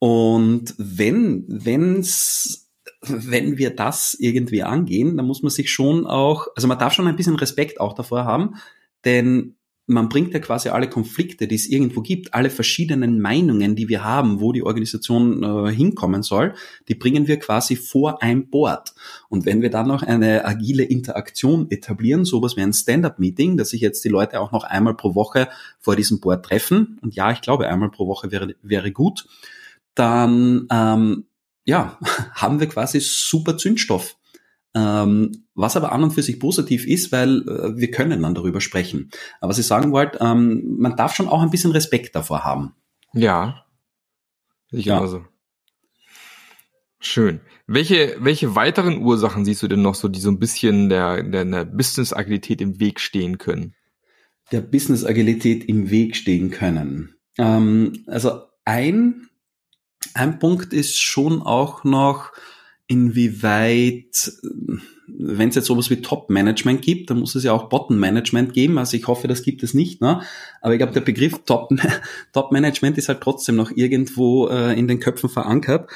[0.00, 2.68] Und wenn, wenn's,
[3.02, 7.06] wenn wir das irgendwie angehen, dann muss man sich schon auch, also man darf schon
[7.06, 8.56] ein bisschen Respekt auch davor haben,
[9.04, 9.54] denn
[9.88, 14.04] man bringt ja quasi alle Konflikte, die es irgendwo gibt, alle verschiedenen Meinungen, die wir
[14.04, 16.54] haben, wo die Organisation äh, hinkommen soll,
[16.88, 18.94] die bringen wir quasi vor ein Board.
[19.30, 23.80] Und wenn wir dann noch eine agile Interaktion etablieren, sowas wie ein Stand-up-Meeting, dass sich
[23.80, 25.48] jetzt die Leute auch noch einmal pro Woche
[25.80, 29.26] vor diesem Board treffen, und ja, ich glaube, einmal pro Woche wäre, wäre gut,
[29.94, 31.24] dann ähm,
[31.64, 31.98] ja,
[32.34, 34.17] haben wir quasi super Zündstoff
[34.74, 38.60] ähm, was aber an und für sich positiv ist, weil äh, wir können dann darüber
[38.60, 39.10] sprechen.
[39.40, 42.74] Aber was ich sagen wollte, ähm, man darf schon auch ein bisschen Respekt davor haben.
[43.12, 43.64] Ja.
[44.70, 45.00] Ich ja.
[45.00, 45.24] Also.
[47.00, 47.40] Schön.
[47.66, 51.44] Welche, welche weiteren Ursachen siehst du denn noch so, die so ein bisschen der, der,
[51.44, 53.74] der Business-Agilität im Weg stehen können?
[54.50, 57.14] Der Business-Agilität im Weg stehen können.
[57.36, 59.28] Ähm, also ein,
[60.14, 62.32] ein Punkt ist schon auch noch,
[62.88, 64.32] inwieweit,
[65.06, 68.78] wenn es jetzt sowas wie Top-Management gibt, dann muss es ja auch Bottom-Management geben.
[68.78, 70.00] Also ich hoffe, das gibt es nicht.
[70.00, 70.22] Ne?
[70.60, 75.28] Aber ich glaube, der Begriff Top-Management ist halt trotzdem noch irgendwo äh, in den Köpfen
[75.28, 75.90] verankert.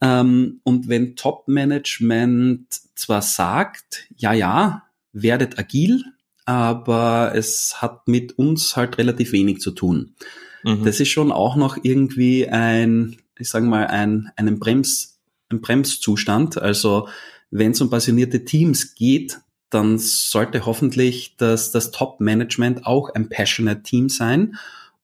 [0.00, 6.04] Ähm, und wenn Top-Management zwar sagt, ja, ja, werdet agil,
[6.44, 10.14] aber es hat mit uns halt relativ wenig zu tun.
[10.62, 10.84] Mhm.
[10.84, 15.13] Das ist schon auch noch irgendwie ein, ich sage mal, ein, einen Brems
[15.54, 16.60] ein Bremszustand.
[16.60, 17.08] Also
[17.50, 19.38] wenn es um passionierte Teams geht,
[19.70, 24.56] dann sollte hoffentlich das, das Top-Management auch ein passionate Team sein.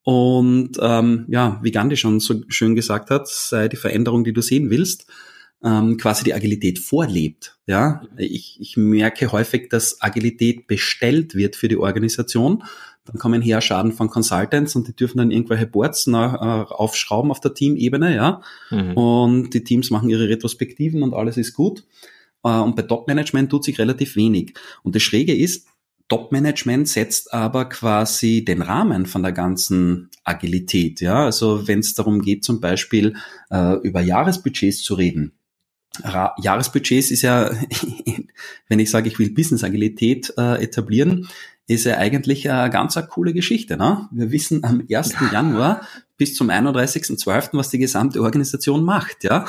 [0.03, 4.43] Und ähm, ja, wie Gandhi schon so schön gesagt hat, sei die Veränderung, die du
[4.43, 5.07] sehen willst,
[5.63, 7.59] ähm, quasi die Agilität vorlebt.
[7.67, 12.65] Ja, ich, ich merke häufig, dass Agilität bestellt wird für die Organisation.
[13.11, 17.31] Dann kommen her Schaden von Consultants und die dürfen dann irgendwelche Boards nach, äh, aufschrauben
[17.31, 18.43] auf der Teamebene, ja.
[18.71, 18.93] Mhm.
[18.93, 21.85] Und die Teams machen ihre Retrospektiven und alles ist gut.
[22.45, 24.55] Äh, und bei Top-Management tut sich relativ wenig.
[24.83, 25.67] Und das Schräge ist,
[26.09, 31.01] Top-Management setzt aber quasi den Rahmen von der ganzen Agilität.
[31.01, 33.15] Ja, also wenn es darum geht, zum Beispiel
[33.51, 35.33] äh, über Jahresbudgets zu reden.
[36.03, 37.51] Ra Jahresbudgets ist ja,
[38.69, 41.29] wenn ich sage, ich will Business-Agilität äh, etablieren,
[41.75, 43.77] ist ja eigentlich eine ganz eine coole Geschichte.
[43.77, 44.09] Ne?
[44.11, 45.15] Wir wissen am 1.
[45.33, 45.83] Januar
[46.17, 49.25] bis zum 31.12., was die gesamte Organisation macht.
[49.25, 49.47] Ja?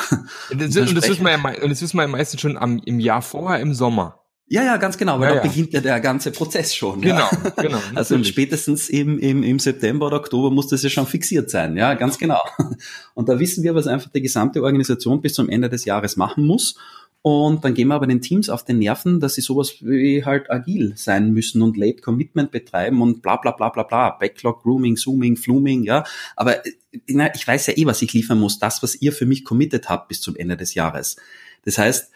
[0.52, 3.00] Und das, und das, wissen, wir ja, das wissen wir ja meistens schon am, im
[3.00, 4.22] Jahr vorher, im Sommer.
[4.48, 5.48] Ja, ja, ganz genau, weil ja, da ja.
[5.48, 7.00] beginnt ja der ganze Prozess schon.
[7.00, 7.30] Genau, ja.
[7.30, 7.56] genau.
[7.56, 11.78] genau also spätestens im, im, im September oder Oktober muss das ja schon fixiert sein,
[11.78, 12.42] ja, ganz genau.
[13.14, 16.46] Und da wissen wir, was einfach die gesamte Organisation bis zum Ende des Jahres machen
[16.46, 16.76] muss.
[17.24, 20.50] Und dann gehen wir aber den Teams auf den Nerven, dass sie sowas wie halt
[20.50, 24.96] agil sein müssen und Late Commitment betreiben und bla bla bla bla bla, Backlog, Grooming,
[24.96, 26.04] Zooming, Fluming, ja.
[26.36, 26.72] Aber äh,
[27.08, 29.88] na, ich weiß ja eh, was ich liefern muss, das, was ihr für mich committed
[29.88, 31.18] habt bis zum Ende des Jahres.
[31.64, 32.12] Das heißt,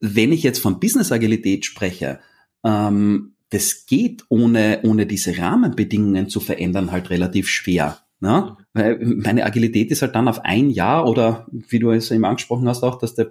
[0.00, 2.20] wenn ich jetzt von Business Agilität spreche,
[2.64, 8.00] ähm, das geht ohne, ohne diese Rahmenbedingungen zu verändern halt relativ schwer.
[8.20, 8.56] Ne?
[8.72, 12.68] Weil meine Agilität ist halt dann auf ein Jahr oder wie du es eben angesprochen
[12.68, 13.24] hast auch, dass der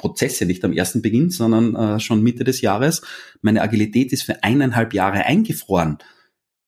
[0.00, 3.02] Prozess ja nicht am ersten beginnt, sondern äh, schon Mitte des Jahres.
[3.42, 5.98] Meine Agilität ist für eineinhalb Jahre eingefroren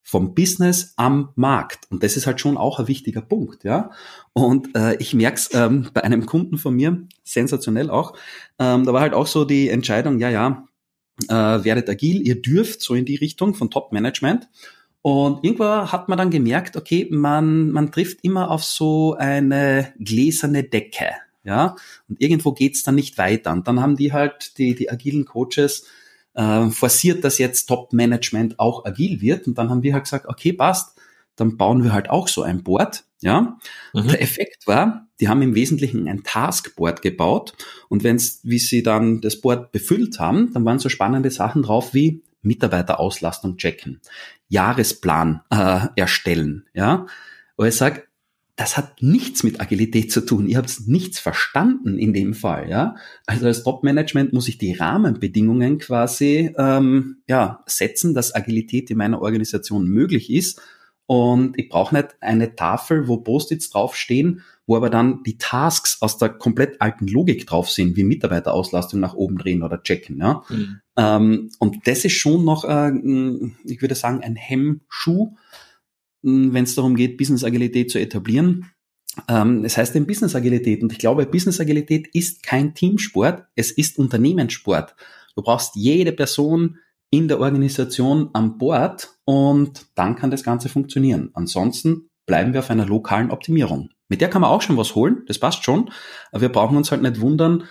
[0.03, 1.91] vom Business am Markt.
[1.91, 3.93] Und das ist halt schon auch ein wichtiger Punkt, ja.
[4.33, 8.15] Und äh, ich merke es ähm, bei einem Kunden von mir, sensationell auch,
[8.59, 10.69] ähm, da war halt auch so die Entscheidung, ja, ja,
[11.29, 14.49] äh, werdet agil, ihr dürft so in die Richtung von Top-Management.
[15.03, 20.63] Und irgendwann hat man dann gemerkt, okay, man, man trifft immer auf so eine gläserne
[20.63, 21.11] Decke,
[21.45, 21.77] ja.
[22.09, 23.53] Und irgendwo geht's dann nicht weiter.
[23.53, 25.87] Und dann haben die halt, die, die agilen Coaches,
[26.35, 29.47] äh, forciert, dass jetzt Top-Management auch agil wird.
[29.47, 30.99] Und dann haben wir halt gesagt, okay, passt,
[31.37, 33.05] dann bauen wir halt auch so ein Board.
[33.21, 33.57] Ja,
[33.95, 34.09] mhm.
[34.09, 37.55] der Effekt war, die haben im Wesentlichen ein Taskboard gebaut
[37.89, 41.95] und wenn's, wie sie dann das Board befüllt haben, dann waren so spannende Sachen drauf
[41.95, 44.01] wie Mitarbeiterauslastung checken,
[44.49, 47.07] Jahresplan äh, erstellen, ja.
[47.57, 48.03] Wo ich sage,
[48.63, 50.47] das hat nichts mit Agilität zu tun.
[50.47, 52.95] Ihr habt nichts verstanden in dem Fall, ja.
[53.27, 59.21] Also als Top-Management muss ich die Rahmenbedingungen quasi ähm, ja setzen, dass Agilität in meiner
[59.21, 60.63] Organisation möglich ist.
[61.07, 66.19] Und ich brauche nicht eine Tafel, wo Post-its draufstehen, wo aber dann die Tasks aus
[66.19, 70.19] der komplett alten Logik drauf sind, wie Mitarbeiterauslastung nach oben drehen oder checken.
[70.19, 70.45] Ja?
[70.49, 70.81] Mhm.
[70.97, 72.93] Ähm, und das ist schon noch, äh,
[73.65, 75.35] ich würde sagen, ein Hemmschuh,
[76.23, 78.71] wenn es darum geht, Business Agilität zu etablieren.
[79.29, 83.71] Ähm, es heißt eben Business Agilität und ich glaube, Business Agilität ist kein Teamsport, es
[83.71, 84.95] ist Unternehmenssport.
[85.37, 86.79] Du brauchst jede Person
[87.11, 91.31] in der Organisation an Bord und dann kann das Ganze funktionieren.
[91.35, 93.91] Ansonsten bleiben wir auf einer lokalen Optimierung.
[94.09, 95.91] Mit der kann man auch schon was holen, das passt schon,
[96.31, 97.65] aber wir brauchen uns halt nicht wundern,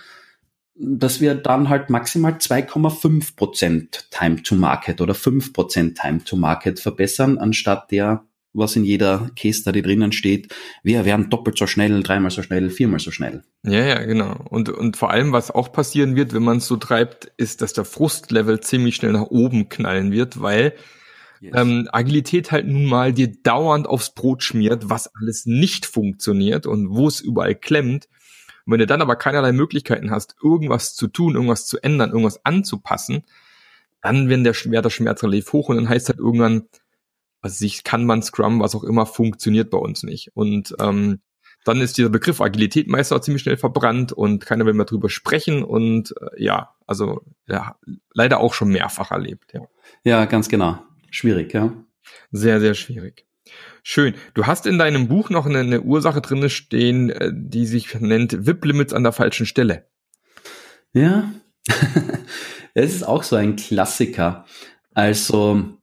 [0.74, 6.36] dass wir dann halt maximal 2,5 Prozent Time to Market oder 5 Prozent Time to
[6.36, 11.66] Market verbessern, anstatt der was in jeder Case Study drinnen steht, wir werden doppelt so
[11.66, 13.42] schnell, dreimal so schnell, viermal so schnell.
[13.62, 14.44] Ja, ja, genau.
[14.50, 17.72] Und, und vor allem, was auch passieren wird, wenn man es so treibt, ist, dass
[17.72, 20.74] der Frustlevel ziemlich schnell nach oben knallen wird, weil
[21.40, 21.52] yes.
[21.56, 26.90] ähm, Agilität halt nun mal dir dauernd aufs Brot schmiert, was alles nicht funktioniert und
[26.90, 28.08] wo es überall klemmt.
[28.64, 32.44] Und wenn du dann aber keinerlei Möglichkeiten hast, irgendwas zu tun, irgendwas zu ändern, irgendwas
[32.44, 33.24] anzupassen,
[34.02, 36.64] dann wird der, der Schmerz relativ hoch und dann heißt halt irgendwann,
[37.42, 40.30] was sich kann man Scrum, was auch immer, funktioniert bei uns nicht.
[40.34, 41.20] Und ähm,
[41.64, 45.08] dann ist dieser Begriff Agilität meist auch ziemlich schnell verbrannt und keiner will mehr drüber
[45.08, 47.76] sprechen und äh, ja, also ja,
[48.14, 49.60] leider auch schon mehrfach erlebt, ja.
[50.04, 50.78] Ja, ganz genau.
[51.10, 51.72] Schwierig, ja.
[52.30, 53.26] Sehr, sehr schwierig.
[53.82, 54.14] Schön.
[54.34, 58.46] Du hast in deinem Buch noch eine, eine Ursache drinne stehen, äh, die sich nennt
[58.46, 59.86] VIP-Limits an der falschen Stelle.
[60.92, 61.32] Ja,
[62.74, 64.46] es ist auch so ein Klassiker.
[64.94, 65.78] Also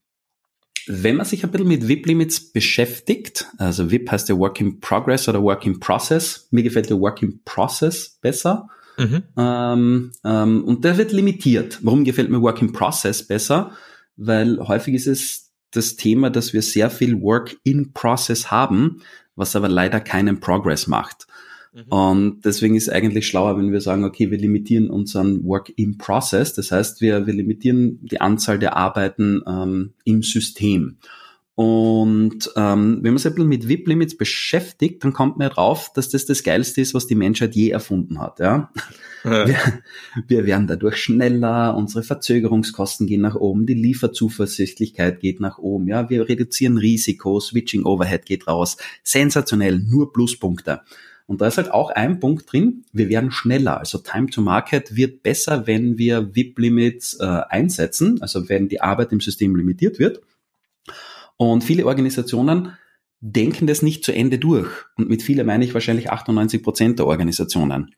[0.92, 5.30] wenn man sich ein bisschen mit VIP-Limits beschäftigt, also VIP heißt ja Work in Progress
[5.30, 8.68] oder Work in Process, mir gefällt der Work in Process besser.
[8.98, 9.24] Mhm.
[9.38, 11.78] Ähm, ähm, und der wird limitiert.
[11.84, 13.72] Warum gefällt mir Work in Process besser?
[14.18, 19.04] Weil häufig ist es das Thema, dass wir sehr viel Work in Process haben,
[19.36, 21.28] was aber leider keinen Progress macht.
[21.74, 21.84] Mhm.
[21.90, 25.98] Und deswegen ist es eigentlich schlauer, wenn wir sagen, okay, wir limitieren unseren Work in
[25.98, 26.54] Process.
[26.54, 30.98] Das heißt, wir, wir limitieren die Anzahl der Arbeiten ähm, im System.
[31.60, 36.08] Und ähm, wenn man sich ein bisschen mit VIP-Limits beschäftigt, dann kommt man drauf, dass
[36.08, 38.40] das das Geilste ist, was die Menschheit je erfunden hat.
[38.40, 38.72] Ja?
[39.26, 39.46] ja.
[39.46, 39.58] Wir,
[40.26, 46.10] wir werden dadurch schneller, unsere Verzögerungskosten gehen nach oben, die Lieferzuversichtlichkeit geht nach oben, ja,
[46.10, 48.78] wir reduzieren Risiko, Switching Overhead geht raus.
[49.04, 50.80] Sensationell, nur Pluspunkte.
[51.30, 53.78] Und da ist halt auch ein Punkt drin, wir werden schneller.
[53.78, 59.12] Also Time to Market wird besser, wenn wir VIP-Limits äh, einsetzen, also wenn die Arbeit
[59.12, 60.22] im System limitiert wird.
[61.38, 62.74] Und viele Organisationen
[63.20, 64.70] denken das nicht zu Ende durch.
[64.96, 67.94] Und mit viele meine ich wahrscheinlich 98 Prozent der Organisationen.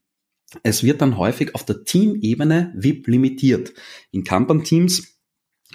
[0.64, 3.74] Es wird dann häufig auf der Teamebene VIP limitiert.
[4.12, 5.08] In Kanban-Teams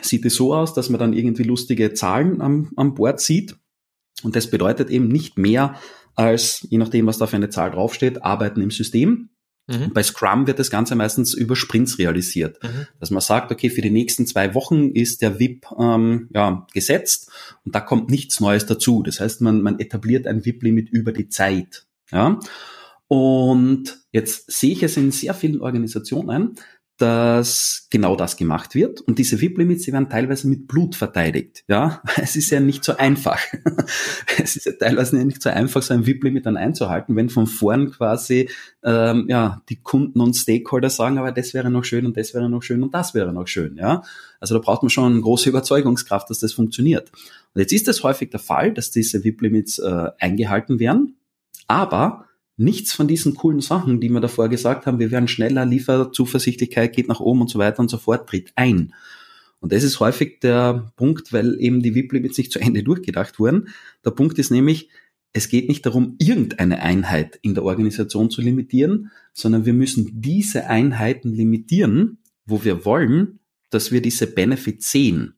[0.02, 3.56] sieht es so aus, dass man dann irgendwie lustige Zahlen am, am Board sieht.
[4.22, 5.76] Und das bedeutet eben nicht mehr
[6.16, 9.30] als, je nachdem, was da für eine Zahl draufsteht, Arbeiten im System,
[9.68, 9.92] Mhm.
[9.92, 12.62] Bei Scrum wird das Ganze meistens über Sprints realisiert.
[12.62, 12.86] Mhm.
[13.00, 17.30] Dass man sagt, okay, für die nächsten zwei Wochen ist der VIP ähm, ja, gesetzt
[17.64, 19.02] und da kommt nichts Neues dazu.
[19.02, 21.86] Das heißt, man, man etabliert ein VIP-Limit über die Zeit.
[22.12, 22.38] Ja?
[23.08, 26.56] Und jetzt sehe ich es in sehr vielen Organisationen,
[26.98, 29.02] dass genau das gemacht wird.
[29.02, 31.64] Und diese VIP-Limits, die werden teilweise mit Blut verteidigt.
[31.68, 33.40] Ja, es ist ja nicht so einfach.
[34.42, 37.90] es ist ja teilweise nicht so einfach, so ein VIP-Limit dann einzuhalten, wenn von vorn
[37.90, 38.48] quasi
[38.82, 42.48] ähm, ja die Kunden und Stakeholder sagen, aber das wäre noch schön und das wäre
[42.48, 43.76] noch schön und das wäre noch schön.
[43.76, 44.02] Ja,
[44.40, 47.10] also da braucht man schon eine große Überzeugungskraft, dass das funktioniert.
[47.54, 51.16] Und jetzt ist es häufig der Fall, dass diese VIP-Limits äh, eingehalten werden,
[51.66, 52.25] aber
[52.56, 57.08] nichts von diesen coolen Sachen, die wir davor gesagt haben, wir werden schneller, Lieferzuversichtlichkeit geht
[57.08, 58.94] nach oben und so weiter und so fort, tritt ein.
[59.60, 63.68] Und das ist häufig der Punkt, weil eben die VIP-Limits nicht zu Ende durchgedacht wurden.
[64.04, 64.88] Der Punkt ist nämlich,
[65.32, 70.68] es geht nicht darum, irgendeine Einheit in der Organisation zu limitieren, sondern wir müssen diese
[70.68, 73.40] Einheiten limitieren, wo wir wollen,
[73.70, 75.34] dass wir diese Benefits sehen.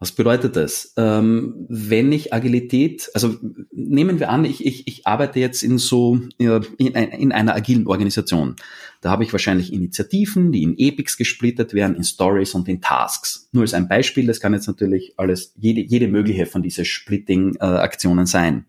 [0.00, 0.92] Was bedeutet das?
[0.96, 3.36] Ähm, wenn ich Agilität, also
[3.72, 8.54] nehmen wir an, ich, ich, ich arbeite jetzt in so in, in einer agilen Organisation.
[9.00, 13.48] Da habe ich wahrscheinlich Initiativen, die in Epics gesplittet werden, in Stories und in Tasks.
[13.50, 18.26] Nur als ein Beispiel, das kann jetzt natürlich alles, jede, jede mögliche von diesen Splitting-Aktionen
[18.26, 18.66] sein.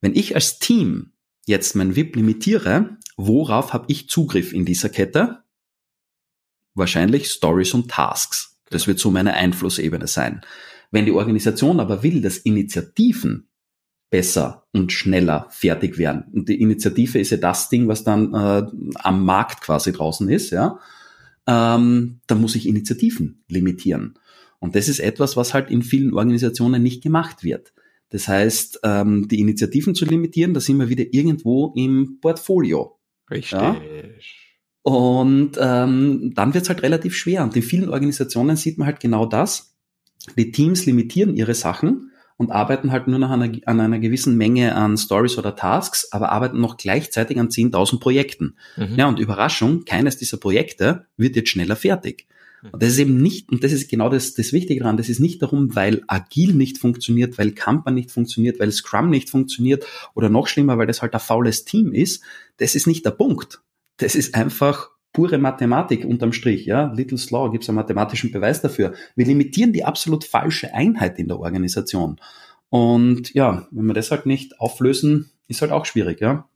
[0.00, 1.12] Wenn ich als Team
[1.46, 5.42] jetzt mein VIP limitiere, worauf habe ich Zugriff in dieser Kette?
[6.74, 8.49] Wahrscheinlich Stories und Tasks.
[8.70, 10.40] Das wird so meine Einflussebene sein.
[10.90, 13.48] Wenn die Organisation aber will, dass Initiativen
[14.10, 16.24] besser und schneller fertig werden.
[16.32, 18.66] Und die Initiative ist ja das Ding, was dann äh,
[18.96, 20.80] am Markt quasi draußen ist, ja.
[21.46, 24.18] Ähm, dann muss ich Initiativen limitieren.
[24.58, 27.72] Und das ist etwas, was halt in vielen Organisationen nicht gemacht wird.
[28.10, 32.98] Das heißt, ähm, die Initiativen zu limitieren, da sind wir wieder irgendwo im Portfolio.
[33.30, 33.52] Richtig.
[33.52, 33.80] Ja?
[34.82, 37.42] Und ähm, dann wird es halt relativ schwer.
[37.42, 39.74] Und in vielen Organisationen sieht man halt genau das.
[40.36, 44.36] Die Teams limitieren ihre Sachen und arbeiten halt nur noch an einer, an einer gewissen
[44.36, 48.56] Menge an Stories oder Tasks, aber arbeiten noch gleichzeitig an 10.000 Projekten.
[48.76, 48.94] Mhm.
[48.96, 52.26] Ja, und Überraschung, keines dieser Projekte wird jetzt schneller fertig.
[52.62, 52.70] Mhm.
[52.70, 55.20] Und das ist eben nicht, und das ist genau das, das Wichtige daran, das ist
[55.20, 60.30] nicht darum, weil Agil nicht funktioniert, weil Kanban nicht funktioniert, weil Scrum nicht funktioniert oder
[60.30, 62.22] noch schlimmer, weil das halt ein faules Team ist.
[62.56, 63.60] Das ist nicht der Punkt
[64.00, 66.92] das ist einfach pure Mathematik unterm Strich, ja.
[66.92, 68.94] Little's Law gibt es einen mathematischen Beweis dafür.
[69.16, 72.20] Wir limitieren die absolut falsche Einheit in der Organisation.
[72.68, 76.48] Und ja, wenn wir das halt nicht auflösen, ist halt auch schwierig, ja.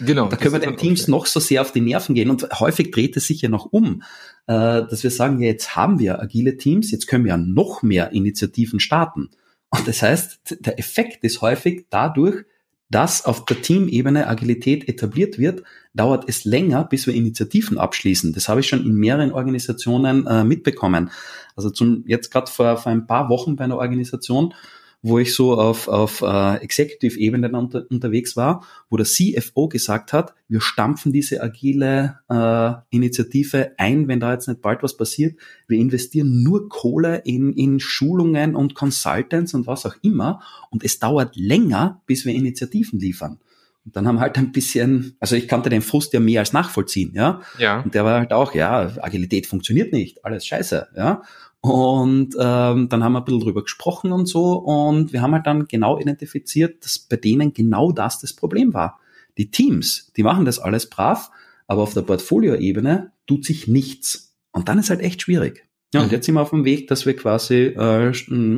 [0.00, 0.26] Genau.
[0.28, 2.28] da können wir den Teams noch so sehr auf die Nerven gehen.
[2.28, 4.02] Und häufig dreht es sich ja noch um,
[4.48, 7.82] äh, dass wir sagen, ja, jetzt haben wir agile Teams, jetzt können wir ja noch
[7.82, 9.30] mehr Initiativen starten.
[9.70, 12.44] Und das heißt, der Effekt ist häufig dadurch,
[12.92, 15.62] dass auf der Teamebene Agilität etabliert wird,
[15.94, 18.34] dauert es länger, bis wir Initiativen abschließen.
[18.34, 21.10] Das habe ich schon in mehreren Organisationen äh, mitbekommen.
[21.56, 24.54] Also zum jetzt gerade vor, vor ein paar Wochen bei einer Organisation,
[25.02, 30.34] wo ich so auf, auf äh, Executive-Ebene unter, unterwegs war, wo der CFO gesagt hat,
[30.48, 35.36] wir stampfen diese agile äh, Initiative ein, wenn da jetzt nicht bald was passiert.
[35.66, 40.40] Wir investieren nur Kohle in, in Schulungen und Consultants und was auch immer.
[40.70, 43.38] Und es dauert länger, bis wir Initiativen liefern.
[43.84, 47.12] Und dann haben halt ein bisschen, also ich kannte den Frust ja mehr als nachvollziehen,
[47.14, 47.40] ja.
[47.58, 47.80] Ja.
[47.80, 51.22] Und der war halt auch, ja, Agilität funktioniert nicht, alles scheiße, ja.
[51.60, 54.54] Und ähm, dann haben wir ein bisschen drüber gesprochen und so.
[54.54, 58.98] Und wir haben halt dann genau identifiziert, dass bei denen genau das das Problem war.
[59.38, 61.30] Die Teams, die machen das alles brav,
[61.68, 64.34] aber auf der Portfolioebene tut sich nichts.
[64.50, 65.64] Und dann ist halt echt schwierig.
[65.94, 68.12] Ja, und jetzt sind wir auf dem Weg, dass wir quasi äh,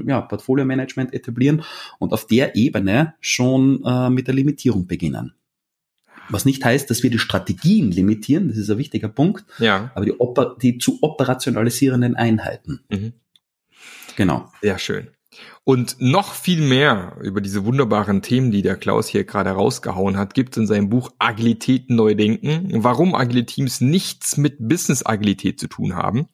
[0.07, 1.65] ja, Portfolio-Management etablieren
[1.99, 5.35] und auf der Ebene schon äh, mit der Limitierung beginnen.
[6.29, 9.91] Was nicht heißt, dass wir die Strategien limitieren, das ist ein wichtiger Punkt, Ja.
[9.95, 12.81] aber die, oper die zu operationalisierenden Einheiten.
[12.89, 13.13] Mhm.
[14.17, 14.51] Genau.
[14.63, 15.09] Sehr schön.
[15.65, 20.35] Und noch viel mehr über diese wunderbaren Themen, die der Klaus hier gerade rausgehauen hat,
[20.35, 25.67] gibt es in seinem Buch Agilität neu denken, warum agile Teams nichts mit Business-Agilität zu
[25.67, 26.29] tun haben.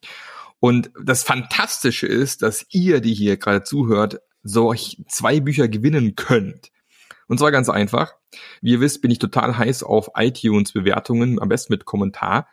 [0.61, 6.71] Und das Fantastische ist, dass ihr, die hier gerade zuhört, solch zwei Bücher gewinnen könnt.
[7.27, 8.13] Und zwar ganz einfach.
[8.61, 12.47] Wie ihr wisst, bin ich total heiß auf iTunes-Bewertungen, am besten mit Kommentar.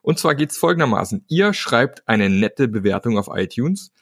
[0.00, 1.26] Und zwar geht's folgendermaßen.
[1.28, 3.92] Ihr schreibt eine nette Bewertung auf iTunes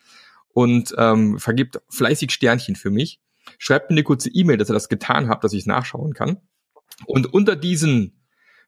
[0.52, 3.20] und ähm, vergibt fleißig Sternchen für mich.
[3.58, 6.38] Schreibt mir eine kurze E-Mail, dass ihr das getan habt, dass ich es nachschauen kann.
[7.06, 8.17] Und unter diesen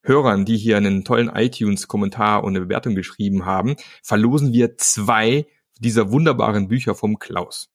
[0.02, 5.46] Hörern, die hier einen tollen iTunes-Kommentar und eine Bewertung geschrieben haben, verlosen wir zwei
[5.78, 7.68] dieser wunderbaren Bücher vom Klaus.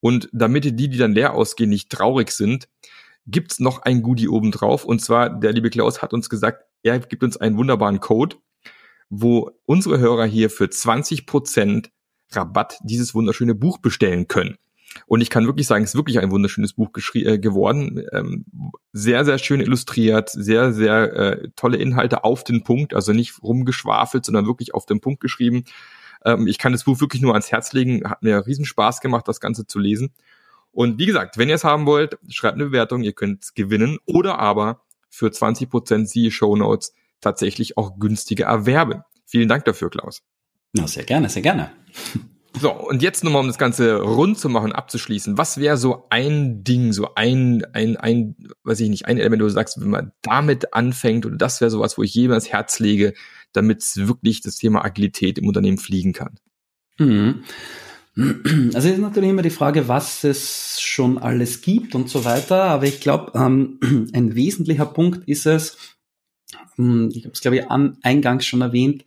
[0.00, 2.68] Und damit die, die dann leer ausgehen, nicht traurig sind,
[3.26, 4.84] gibt's noch ein Goodie obendrauf.
[4.84, 8.36] Und zwar, der liebe Klaus hat uns gesagt, er gibt uns einen wunderbaren Code,
[9.08, 11.88] wo unsere Hörer hier für 20%
[12.32, 14.56] Rabatt dieses wunderschöne Buch bestellen können.
[15.06, 18.04] Und ich kann wirklich sagen, es ist wirklich ein wunderschönes Buch äh, geworden.
[18.12, 18.44] Ähm,
[18.92, 24.24] sehr, sehr schön illustriert, sehr, sehr äh, tolle Inhalte auf den Punkt, also nicht rumgeschwafelt,
[24.24, 25.64] sondern wirklich auf den Punkt geschrieben.
[26.24, 28.08] Ähm, ich kann das Buch wirklich nur ans Herz legen.
[28.08, 30.12] Hat mir riesen Spaß gemacht, das Ganze zu lesen.
[30.72, 33.98] Und wie gesagt, wenn ihr es haben wollt, schreibt eine Bewertung, ihr könnt es gewinnen
[34.06, 39.02] oder aber für 20% siehe Show Notes tatsächlich auch günstiger erwerben.
[39.24, 40.22] Vielen Dank dafür, Klaus.
[40.72, 41.70] Na, sehr gerne, sehr gerne.
[42.60, 45.36] So, und jetzt nochmal, um das Ganze rund zu machen, abzuschließen.
[45.36, 49.46] Was wäre so ein Ding, so ein, ein, ein, weiß ich nicht, ein Element, wo
[49.46, 52.78] du sagst, wenn man damit anfängt, oder das wäre sowas, wo ich jedem ans Herz
[52.78, 53.14] lege,
[53.52, 56.38] damit wirklich das Thema Agilität im Unternehmen fliegen kann?
[56.98, 57.42] Mhm.
[58.74, 62.62] Also ist natürlich immer die Frage, was es schon alles gibt und so weiter.
[62.62, 63.80] Aber ich glaube, ähm,
[64.12, 65.76] ein wesentlicher Punkt ist es,
[66.78, 69.04] ähm, ich habe es glaube ich an, eingangs schon erwähnt,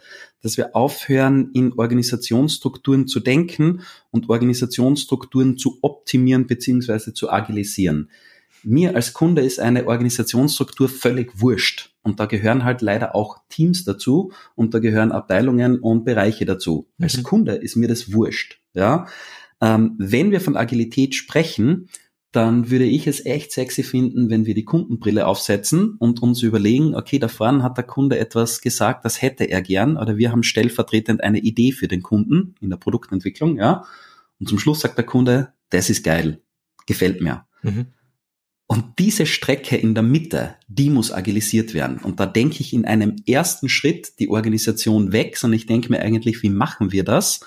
[0.48, 3.82] dass wir aufhören, in Organisationsstrukturen zu denken
[4.12, 8.10] und Organisationsstrukturen zu optimieren beziehungsweise zu agilisieren.
[8.64, 11.94] Mir als Kunde ist eine Organisationsstruktur völlig wurscht.
[12.02, 16.88] Und da gehören halt leider auch Teams dazu und da gehören Abteilungen und Bereiche dazu.
[16.98, 17.04] Mhm.
[17.04, 18.62] Als Kunde ist mir das wurscht.
[18.74, 19.08] Ja?
[19.60, 21.90] Ähm, wenn wir von Agilität sprechen,
[22.32, 26.94] dann würde ich es echt sexy finden, wenn wir die Kundenbrille aufsetzen und uns überlegen,
[26.94, 30.44] okay, da vorne hat der Kunde etwas gesagt, das hätte er gern, oder wir haben
[30.44, 33.86] stellvertretend eine Idee für den Kunden in der Produktentwicklung, ja.
[34.40, 36.42] Und zum Schluss sagt der Kunde, das ist geil,
[36.86, 37.46] gefällt mir.
[37.64, 37.88] Mhm.
[38.68, 42.00] Und diese Strecke in der Mitte, die muss agilisiert werden.
[42.00, 46.02] Und da denke ich in einem ersten Schritt die Organisation weg, sondern ich denke mir
[46.02, 47.40] eigentlich, wie machen wir das?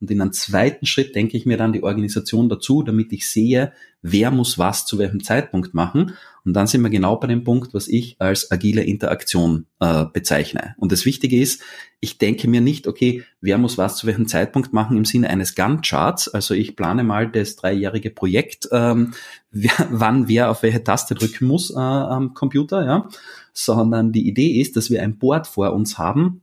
[0.00, 3.72] Und in einem zweiten Schritt denke ich mir dann die Organisation dazu, damit ich sehe,
[4.00, 6.12] wer muss was zu welchem Zeitpunkt machen.
[6.44, 10.76] Und dann sind wir genau bei dem Punkt, was ich als agile Interaktion äh, bezeichne.
[10.78, 11.62] Und das Wichtige ist,
[12.00, 15.56] ich denke mir nicht, okay, wer muss was zu welchem Zeitpunkt machen im Sinne eines
[15.56, 16.28] Gantt-Charts.
[16.28, 19.14] Also ich plane mal das dreijährige Projekt, ähm,
[19.50, 23.08] wer, wann wer auf welche Taste drücken muss äh, am Computer, ja.
[23.52, 26.42] Sondern die Idee ist, dass wir ein Board vor uns haben,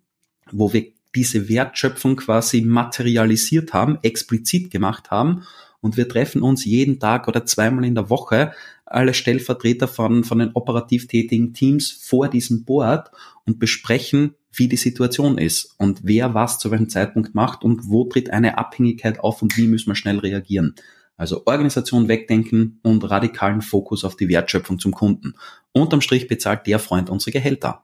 [0.52, 5.44] wo wir diese Wertschöpfung quasi materialisiert haben, explizit gemacht haben.
[5.82, 8.54] Und wir treffen uns jeden Tag oder zweimal in der Woche,
[8.86, 13.12] alle Stellvertreter von, von den operativ tätigen Teams vor diesem Board
[13.46, 18.06] und besprechen, wie die Situation ist und wer was zu welchem Zeitpunkt macht und wo
[18.06, 20.76] tritt eine Abhängigkeit auf und wie müssen wir schnell reagieren.
[21.18, 25.36] Also Organisation wegdenken und radikalen Fokus auf die Wertschöpfung zum Kunden.
[25.72, 27.84] Unterm Strich bezahlt der Freund unsere Gehälter.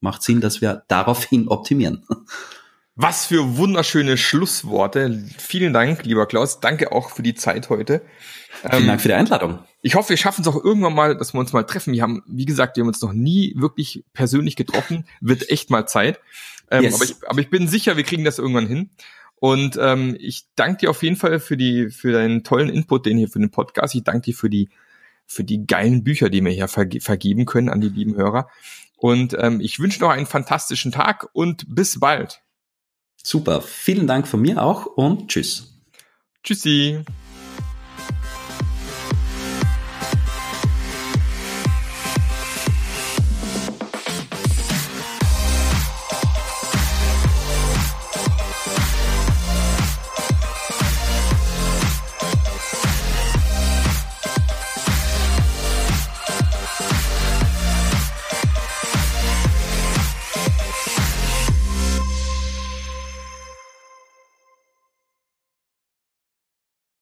[0.00, 2.04] Macht Sinn, dass wir daraufhin optimieren.
[3.02, 5.24] Was für wunderschöne Schlussworte.
[5.38, 6.60] Vielen Dank, lieber Klaus.
[6.60, 8.02] Danke auch für die Zeit heute.
[8.60, 9.60] Vielen ähm, Dank für die Einladung.
[9.80, 11.94] Ich hoffe, wir schaffen es auch irgendwann mal, dass wir uns mal treffen.
[11.94, 15.06] Wir haben, wie gesagt, wir haben uns noch nie wirklich persönlich getroffen.
[15.22, 16.20] Wird echt mal Zeit.
[16.70, 16.94] Ähm, yes.
[16.94, 18.90] aber, ich, aber ich bin sicher, wir kriegen das irgendwann hin.
[19.36, 23.16] Und ähm, ich danke dir auf jeden Fall für die für deinen tollen Input, den
[23.16, 23.94] hier für den Podcast.
[23.94, 24.68] Ich danke dir für die
[25.24, 28.50] für die geilen Bücher, die wir hier verge vergeben können an die lieben Hörer.
[28.98, 32.42] Und ähm, ich wünsche noch einen fantastischen Tag und bis bald.
[33.22, 35.74] Super, vielen Dank von mir auch und tschüss.
[36.42, 37.04] Tschüssi.